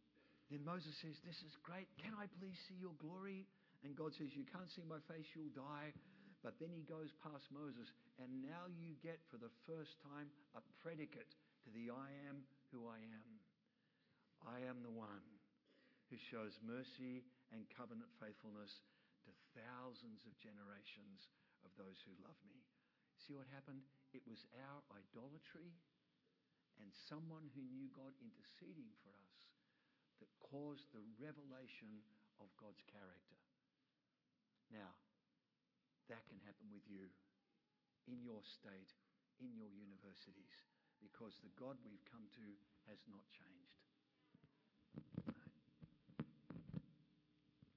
[0.52, 1.88] Then Moses says, This is great.
[1.96, 3.48] Can I please see your glory?
[3.84, 5.92] And God says, You can't see my face, you'll die.
[6.44, 7.88] But then he goes past Moses,
[8.20, 11.32] and now you get for the first time a predicate
[11.64, 13.32] to the I am who I am.
[14.44, 15.24] I am the one
[16.12, 18.84] who shows mercy and covenant faithfulness
[19.24, 21.32] to thousands of generations
[21.64, 22.60] of those who love me.
[23.24, 23.80] See what happened?
[24.12, 25.72] It was our idolatry
[26.76, 29.23] and someone who knew God interceding for us
[30.24, 32.00] that caused the revelation
[32.40, 33.36] of God's character.
[34.72, 34.88] Now,
[36.08, 37.12] that can happen with you
[38.08, 38.88] in your state,
[39.36, 40.56] in your universities,
[41.04, 42.46] because the God we've come to
[42.88, 43.84] has not changed.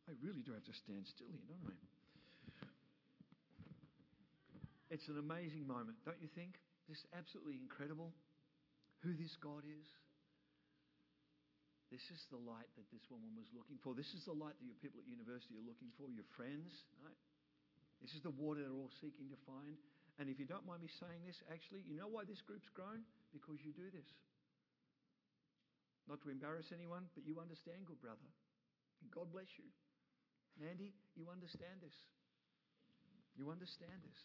[0.08, 1.76] I really do have to stand still here, don't I?
[4.88, 6.64] It's an amazing moment, don't you think?
[6.88, 8.16] This is absolutely incredible
[9.04, 9.88] who this God is.
[11.88, 13.96] This is the light that this woman was looking for.
[13.96, 16.68] This is the light that your people at university are looking for, your friends,
[17.00, 17.16] right?
[18.04, 19.80] This is the water they're all seeking to find.
[20.20, 23.08] And if you don't mind me saying this, actually, you know why this group's grown?
[23.32, 24.10] Because you do this.
[26.12, 28.28] Not to embarrass anyone, but you understand, good brother.
[29.14, 29.68] God bless you.
[30.58, 31.94] Andy, you understand this.
[33.38, 34.20] You understand this.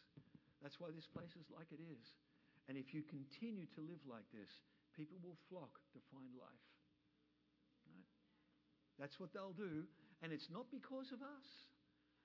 [0.64, 2.06] That's why this place is like it is.
[2.70, 4.48] And if you continue to live like this,
[4.96, 6.71] people will flock to find life.
[9.02, 9.82] That's what they'll do.
[10.22, 11.48] And it's not because of us,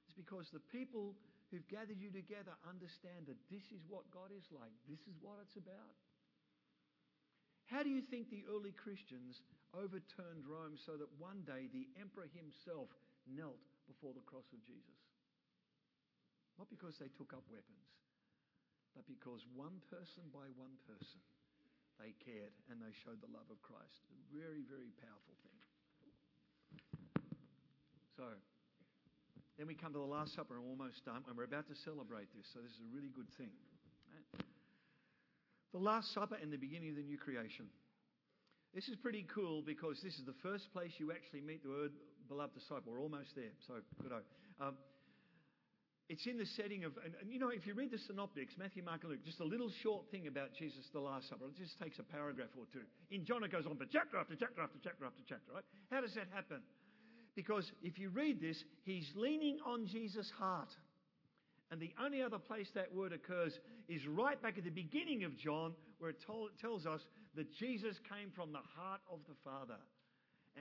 [0.05, 1.17] it's because the people
[1.49, 5.41] who've gathered you together understand that this is what God is like, this is what
[5.41, 5.97] it's about.
[7.65, 9.41] How do you think the early Christians
[9.73, 12.93] overturned Rome so that one day the emperor himself
[13.25, 13.59] knelt
[13.89, 15.01] before the cross of Jesus?
[16.61, 17.89] Not because they took up weapons,
[18.93, 21.25] but because one person by one person
[21.97, 24.05] they cared and they showed the love of Christ.
[24.13, 25.56] A very, very powerful thing.
[29.57, 31.75] Then we come to the Last Supper and we're almost done, and we're about to
[31.83, 32.45] celebrate this.
[32.53, 33.49] So, this is a really good thing.
[35.73, 37.65] The Last Supper and the beginning of the new creation.
[38.73, 41.91] This is pretty cool because this is the first place you actually meet the word
[42.29, 42.93] beloved disciple.
[42.93, 43.55] We're almost there.
[43.65, 44.13] So, good.
[44.61, 44.77] Um,
[46.07, 48.79] it's in the setting of, and, and, you know, if you read the synoptics, Matthew,
[48.79, 51.51] Mark, and Luke, just a little short thing about Jesus, the Last Supper.
[51.51, 52.85] It just takes a paragraph or two.
[53.11, 55.67] In John, it goes on for chapter after chapter after chapter after chapter, right?
[55.91, 56.63] How does that happen?
[57.37, 60.69] Because if you read this, he's leaning on Jesus' heart.
[61.69, 63.53] And the only other place that word occurs
[63.87, 67.01] is right back at the beginning of John, where it told, tells us
[67.35, 69.77] that Jesus came from the heart of the Father.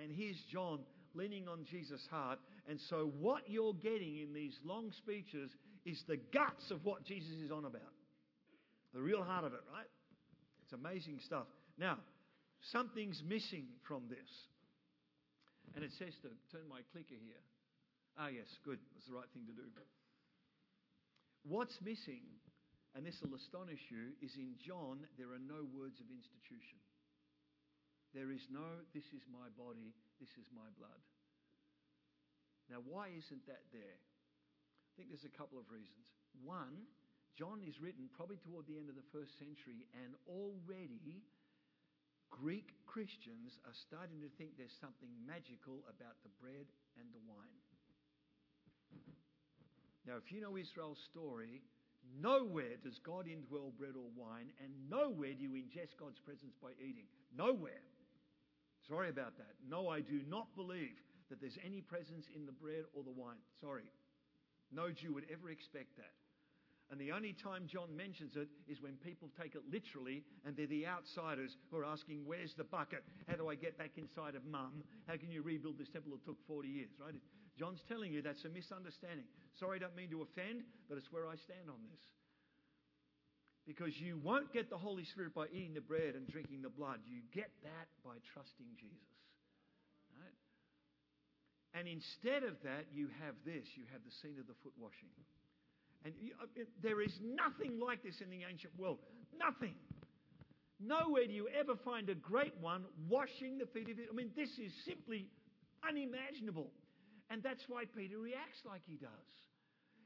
[0.00, 0.80] And here's John
[1.14, 2.38] leaning on Jesus' heart.
[2.68, 5.50] And so, what you're getting in these long speeches
[5.86, 7.94] is the guts of what Jesus is on about.
[8.92, 9.86] The real heart of it, right?
[10.62, 11.46] It's amazing stuff.
[11.78, 11.96] Now,
[12.70, 14.28] something's missing from this.
[15.74, 17.42] And it says to turn my clicker here.
[18.16, 18.80] Ah, yes, good.
[18.94, 19.68] That's the right thing to do.
[21.44, 22.24] What's missing,
[22.96, 26.80] and this will astonish you, is in John, there are no words of institution.
[28.16, 28.64] There is no,
[28.96, 31.02] this is my body, this is my blood.
[32.72, 34.00] Now, why isn't that there?
[34.00, 36.08] I think there's a couple of reasons.
[36.40, 36.88] One,
[37.36, 41.20] John is written probably toward the end of the first century, and already
[42.30, 46.68] Greek Christians are starting to think there's something magical about the bread
[47.00, 47.60] and the wine.
[50.06, 51.62] Now, if you know Israel's story,
[52.14, 56.70] Nowhere does God indwell bread or wine, and nowhere do you ingest God's presence by
[56.78, 57.04] eating.
[57.36, 57.82] Nowhere.
[58.88, 59.58] Sorry about that.
[59.68, 60.96] No, I do not believe
[61.28, 63.42] that there's any presence in the bread or the wine.
[63.60, 63.90] Sorry.
[64.72, 66.14] No Jew would ever expect that.
[66.90, 70.70] And the only time John mentions it is when people take it literally and they're
[70.70, 73.02] the outsiders who are asking, Where's the bucket?
[73.26, 74.84] How do I get back inside of mum?
[75.08, 77.14] How can you rebuild this temple that took 40 years, right?
[77.58, 79.26] John's telling you that's a misunderstanding.
[79.58, 82.02] Sorry, I don't mean to offend, but it's where I stand on this.
[83.66, 87.02] Because you won't get the Holy Spirit by eating the bread and drinking the blood.
[87.02, 89.10] You get that by trusting Jesus.
[90.14, 90.38] Right?
[91.74, 95.10] And instead of that, you have this you have the scene of the foot washing.
[96.06, 96.14] And
[96.86, 98.98] there is nothing like this in the ancient world.
[99.36, 99.74] Nothing.
[100.78, 104.06] Nowhere do you ever find a great one washing the feet of it.
[104.06, 105.26] I mean, this is simply
[105.82, 106.70] unimaginable.
[107.28, 109.32] And that's why Peter reacts like he does.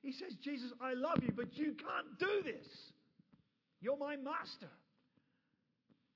[0.01, 2.65] He says, Jesus, I love you, but you can't do this.
[3.83, 4.73] You're my master.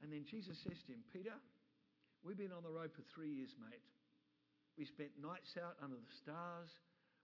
[0.00, 1.36] And then Jesus says to him, Peter,
[2.24, 3.84] we've been on the road for three years, mate.
[4.78, 6.72] We spent nights out under the stars.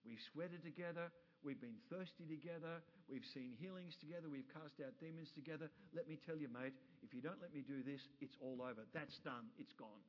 [0.04, 1.08] We sweated together.
[1.40, 2.84] We've been thirsty together.
[3.08, 4.28] We've seen healings together.
[4.28, 5.72] We've cast out demons together.
[5.96, 8.84] Let me tell you, mate, if you don't let me do this, it's all over.
[8.92, 9.48] That's done.
[9.56, 10.04] It's gone.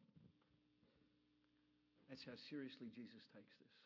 [2.11, 3.77] That's how seriously Jesus takes this.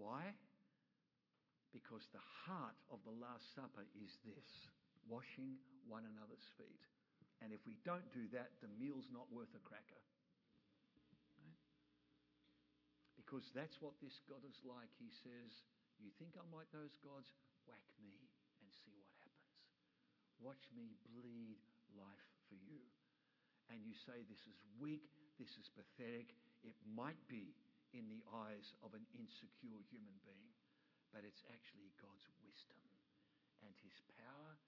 [0.00, 0.32] Why?
[1.76, 4.48] Because the heart of the Last Supper is this
[5.04, 6.80] washing one another's feet.
[7.44, 10.00] And if we don't do that, the meal's not worth a cracker.
[11.36, 11.60] Right?
[13.20, 14.88] Because that's what this God is like.
[14.96, 15.52] He says,
[16.00, 17.32] You think I'm like those gods?
[17.64, 18.30] Whack me
[18.62, 19.56] and see what happens.
[20.38, 21.58] Watch me bleed
[21.96, 22.84] life for you.
[23.72, 25.08] And you say, This is weak,
[25.40, 26.36] this is pathetic.
[26.62, 27.56] It might be
[27.96, 30.52] in the eyes of an insecure human being,
[31.14, 32.82] but it's actually God's wisdom
[33.64, 34.58] and His power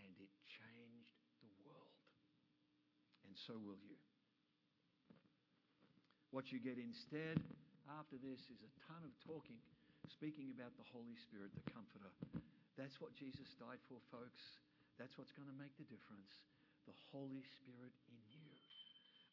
[0.00, 1.12] and it changed
[1.44, 2.00] the world.
[3.28, 4.00] And so will you.
[6.30, 7.42] What you get instead
[7.90, 9.58] after this is a ton of talking,
[10.08, 12.12] speaking about the Holy Spirit, the Comforter.
[12.80, 14.40] That's what Jesus died for, folks.
[14.96, 16.32] That's what's going to make the difference.
[16.88, 18.48] The Holy Spirit in you.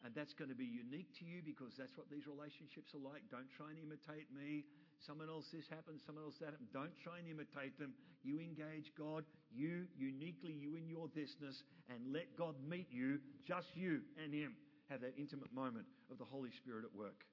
[0.05, 3.25] And that's going to be unique to you because that's what these relationships are like.
[3.33, 4.67] Don't try and imitate me.
[5.01, 6.69] Someone else this happens, someone else that happens.
[6.73, 7.93] Don't try and imitate them.
[8.21, 13.69] You engage God, you uniquely, you in your thisness, and let God meet you, just
[13.73, 14.53] you and Him.
[14.89, 17.25] Have that intimate moment of the Holy Spirit at work.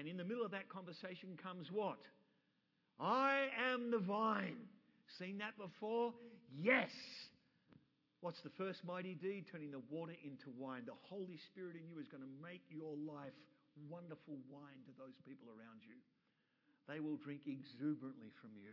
[0.00, 2.00] And in the middle of that conversation comes what?
[2.96, 4.56] I am the vine.
[5.20, 6.16] Seen that before?
[6.56, 6.88] Yes.
[8.24, 9.44] What's the first mighty deed?
[9.52, 10.88] Turning the water into wine.
[10.88, 13.36] The Holy Spirit in you is going to make your life
[13.92, 16.00] wonderful wine to those people around you.
[16.88, 18.72] They will drink exuberantly from you.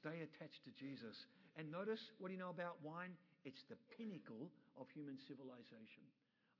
[0.00, 1.28] Stay attached to Jesus.
[1.60, 3.12] And notice what do you know about wine?
[3.44, 4.48] It's the pinnacle
[4.80, 6.08] of human civilization.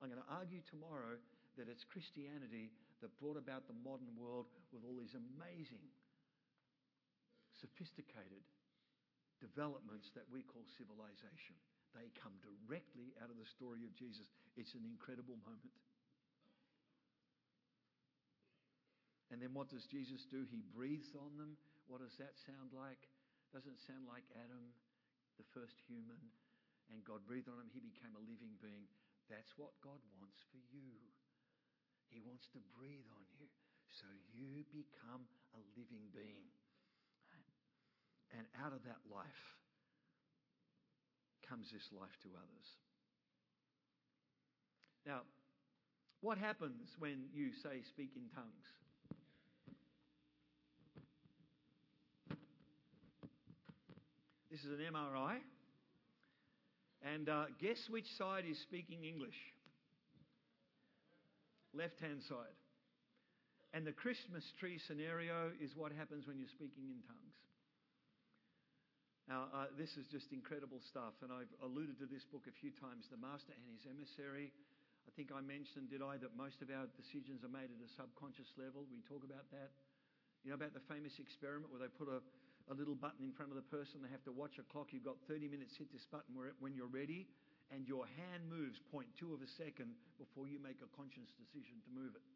[0.05, 1.17] I'm going to argue tomorrow
[1.57, 2.69] that it's Christianity
[3.03, 5.82] that brought about the modern world with all these amazing,
[7.59, 8.42] sophisticated
[9.42, 11.59] developments that we call civilization.
[11.95, 14.26] They come directly out of the story of Jesus.
[14.59, 15.78] It's an incredible moment.
[19.30, 20.47] And then what does Jesus do?
[20.47, 21.59] He breathes on them.
[21.90, 23.11] What does that sound like?
[23.51, 24.62] Doesn't sound like Adam,
[25.38, 26.18] the first human,
[26.90, 27.70] and God breathed on him.
[27.70, 28.86] He became a living being.
[29.30, 30.99] That's what God wants for you.
[32.15, 33.51] He wants to breathe on you
[33.91, 36.47] so you become a living being.
[38.31, 39.43] And out of that life,
[41.49, 42.69] comes this life to others.
[45.07, 45.21] Now,
[46.21, 48.67] what happens when you say speak in tongues?
[54.51, 55.39] This is an MRI.
[57.03, 59.54] And uh, guess which side is speaking English?
[61.75, 62.55] Left hand side.
[63.75, 67.35] And the Christmas tree scenario is what happens when you're speaking in tongues.
[69.27, 72.70] Now, uh, this is just incredible stuff, and I've alluded to this book a few
[72.77, 74.55] times The Master and His Emissary.
[75.09, 77.91] I think I mentioned, did I, that most of our decisions are made at a
[77.99, 78.87] subconscious level.
[78.87, 79.75] We talk about that.
[80.45, 82.20] You know about the famous experiment where they put a,
[82.68, 84.93] a little button in front of the person, they have to watch a clock.
[84.93, 87.27] You've got 30 minutes, hit this button when you're ready,
[87.73, 91.91] and your hand moves 0.2 of a second before you make a conscious decision to
[91.93, 92.27] move it.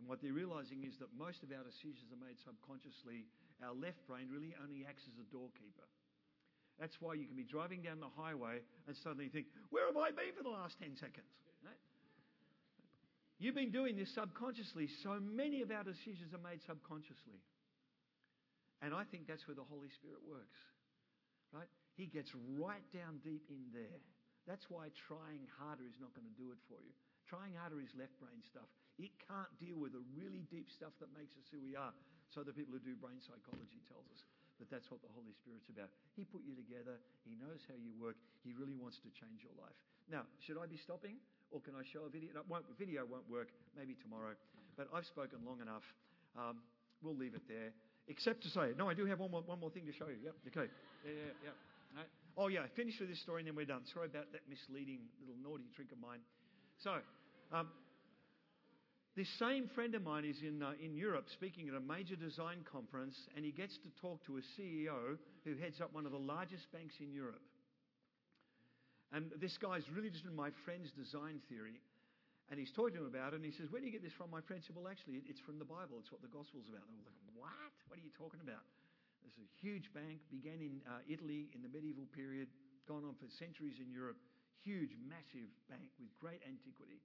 [0.00, 3.28] And what they're realizing is that most of our decisions are made subconsciously.
[3.60, 5.84] Our left brain really only acts as a doorkeeper.
[6.80, 10.08] That's why you can be driving down the highway and suddenly think, Where have I
[10.16, 11.28] been for the last 10 seconds?
[11.60, 11.76] Right?
[13.36, 14.88] You've been doing this subconsciously.
[15.04, 17.44] So many of our decisions are made subconsciously.
[18.80, 20.56] And I think that's where the Holy Spirit works.
[21.52, 21.68] Right?
[21.94, 24.00] He gets right down deep in there.
[24.48, 26.94] That's why trying harder is not going to do it for you.
[27.28, 28.66] Trying harder is left brain stuff.
[28.98, 31.94] It can't deal with the really deep stuff that makes us who we are.
[32.34, 34.22] So the people who do brain psychology tells us
[34.60, 35.88] that that's what the Holy Spirit's about.
[36.14, 37.00] He put you together.
[37.24, 38.20] He knows how you work.
[38.44, 39.76] He really wants to change your life.
[40.10, 41.16] Now, should I be stopping?
[41.50, 42.30] Or can I show a video?
[42.36, 43.50] No, won't, video won't work.
[43.74, 44.36] Maybe tomorrow.
[44.76, 45.82] But I've spoken long enough.
[46.36, 46.62] Um,
[47.02, 47.74] we'll leave it there.
[48.06, 50.18] Except to say, no, I do have one more, one more thing to show you.
[50.22, 50.34] Yep.
[50.50, 50.68] Okay.
[51.06, 51.69] Yeah, yeah, yeah.
[52.36, 52.64] Oh, yeah.
[52.76, 53.82] Finish with this story and then we're done.
[53.92, 56.20] Sorry about that misleading little naughty trick of mine.
[56.82, 56.96] So,
[57.52, 57.68] um,
[59.16, 62.64] this same friend of mine is in, uh, in Europe speaking at a major design
[62.64, 66.22] conference, and he gets to talk to a CEO who heads up one of the
[66.22, 67.42] largest banks in Europe.
[69.12, 71.82] And this guy's really just in my friend's design theory.
[72.48, 74.14] And he's talking to him about it, and he says, Where do you get this
[74.14, 74.30] from?
[74.30, 75.98] My friend said, Well, actually, it's from the Bible.
[75.98, 76.86] It's what the gospel's about.
[76.86, 77.74] And they're like, What?
[77.90, 78.62] What are you talking about?
[79.26, 82.48] Is a huge bank, began in uh, Italy in the medieval period,
[82.88, 84.18] gone on for centuries in Europe.
[84.64, 87.00] Huge, massive bank with great antiquity.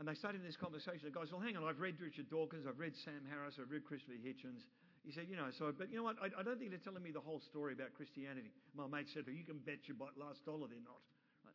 [0.00, 1.04] And they started this conversation.
[1.04, 3.70] The guy said, Well, hang on, I've read Richard Dawkins, I've read Sam Harris, I've
[3.70, 4.64] read Christopher Hitchens.
[5.04, 6.16] He said, You know, so, but you know what?
[6.22, 8.50] I, I don't think they're telling me the whole story about Christianity.
[8.72, 11.04] My mate said, well, You can bet your last dollar they're not.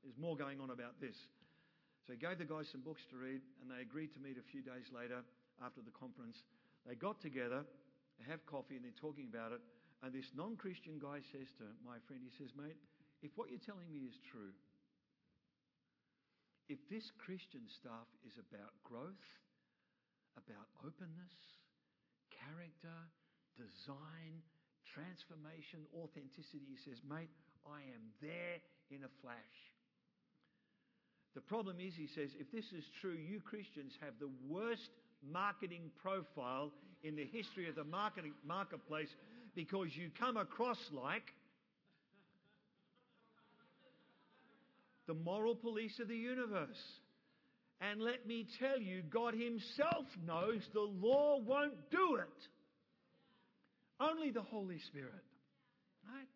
[0.06, 1.18] There's more going on about this.
[2.06, 4.46] So he gave the guys some books to read, and they agreed to meet a
[4.46, 5.26] few days later
[5.66, 6.46] after the conference.
[6.86, 7.66] They got together,
[8.24, 9.60] have coffee, and they're talking about it.
[10.04, 12.80] And this non Christian guy says to my friend, He says, Mate,
[13.22, 14.56] if what you're telling me is true,
[16.70, 19.28] if this Christian stuff is about growth,
[20.34, 21.36] about openness,
[22.34, 22.98] character,
[23.54, 24.42] design,
[24.84, 27.32] transformation, authenticity, he says, mate,
[27.66, 29.58] I am there in a flash.
[31.34, 34.90] The problem is, he says, if this is true, you Christians have the worst
[35.32, 36.72] marketing profile
[37.04, 39.10] in the history of the marketing marketplace
[39.56, 41.34] because you come across like
[45.08, 46.82] the moral police of the universe.
[47.82, 52.48] And let me tell you, God Himself knows the law won't do it.
[54.00, 55.24] Only the Holy Spirit.
[56.06, 56.28] Right?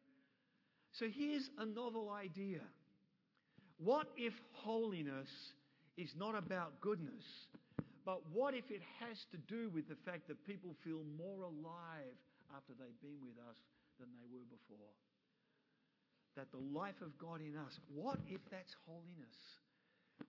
[0.94, 2.60] So here's a novel idea.
[3.78, 5.30] What if holiness
[5.98, 7.24] is not about goodness,
[8.06, 12.18] but what if it has to do with the fact that people feel more alive
[12.56, 13.58] after they've been with us
[14.00, 14.93] than they were before?
[16.39, 19.36] that the life of God in us, what if that's holiness?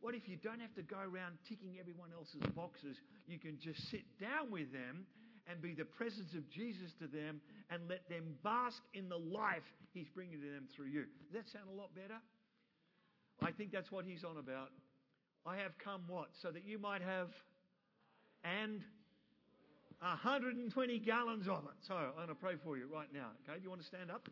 [0.00, 2.96] What if you don't have to go around ticking everyone else's boxes?
[3.26, 5.06] You can just sit down with them
[5.46, 7.40] and be the presence of Jesus to them
[7.70, 11.04] and let them bask in the life He's bringing to them through you.
[11.26, 12.18] Does that sound a lot better?
[13.42, 14.70] I think that's what He's on about.
[15.46, 16.28] I have come what?
[16.42, 17.28] So that you might have
[18.44, 18.80] and
[20.00, 21.76] 120 gallons of it.
[21.86, 23.36] So I'm going to pray for you right now.
[23.44, 24.28] Okay, do you want to stand up?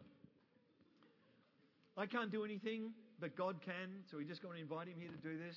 [1.97, 4.07] I can't do anything, but God can.
[4.11, 5.57] So we're just going to invite Him here to do this.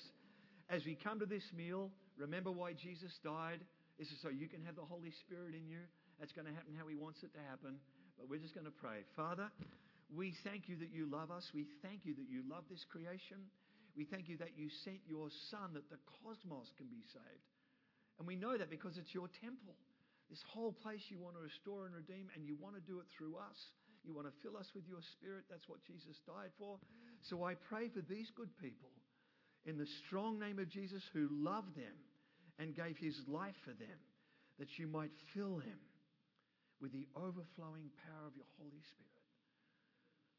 [0.69, 3.61] As we come to this meal, remember why Jesus died.
[3.99, 5.79] This is so you can have the Holy Spirit in you.
[6.19, 7.79] That's going to happen how He wants it to happen.
[8.17, 9.07] But we're just going to pray.
[9.15, 9.47] Father,
[10.11, 11.47] we thank you that you love us.
[11.53, 13.37] We thank you that you love this creation.
[13.95, 17.47] We thank you that you sent your Son that the cosmos can be saved.
[18.22, 19.74] And we know that because it's your temple.
[20.30, 23.09] This whole place you want to restore and redeem, and you want to do it
[23.17, 23.58] through us.
[24.05, 25.50] You want to fill us with your spirit.
[25.50, 26.78] That's what Jesus died for.
[27.25, 28.93] So I pray for these good people
[29.66, 31.97] in the strong name of Jesus who loved them
[32.62, 33.97] and gave his life for them,
[34.62, 35.82] that you might fill them
[36.78, 39.25] with the overflowing power of your Holy Spirit.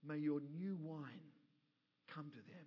[0.07, 1.35] May your new wine
[2.15, 2.67] come to them.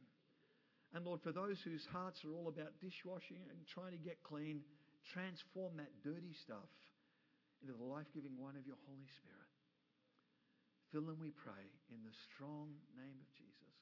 [0.94, 4.60] And Lord, for those whose hearts are all about dishwashing and trying to get clean,
[5.12, 6.70] transform that dirty stuff
[7.62, 9.52] into the life giving wine of your Holy Spirit.
[10.92, 13.76] Fill them, we pray, in the strong name of Jesus.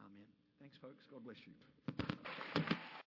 [0.00, 0.28] Amen.
[0.60, 1.04] Thanks, folks.
[1.10, 2.75] God bless you.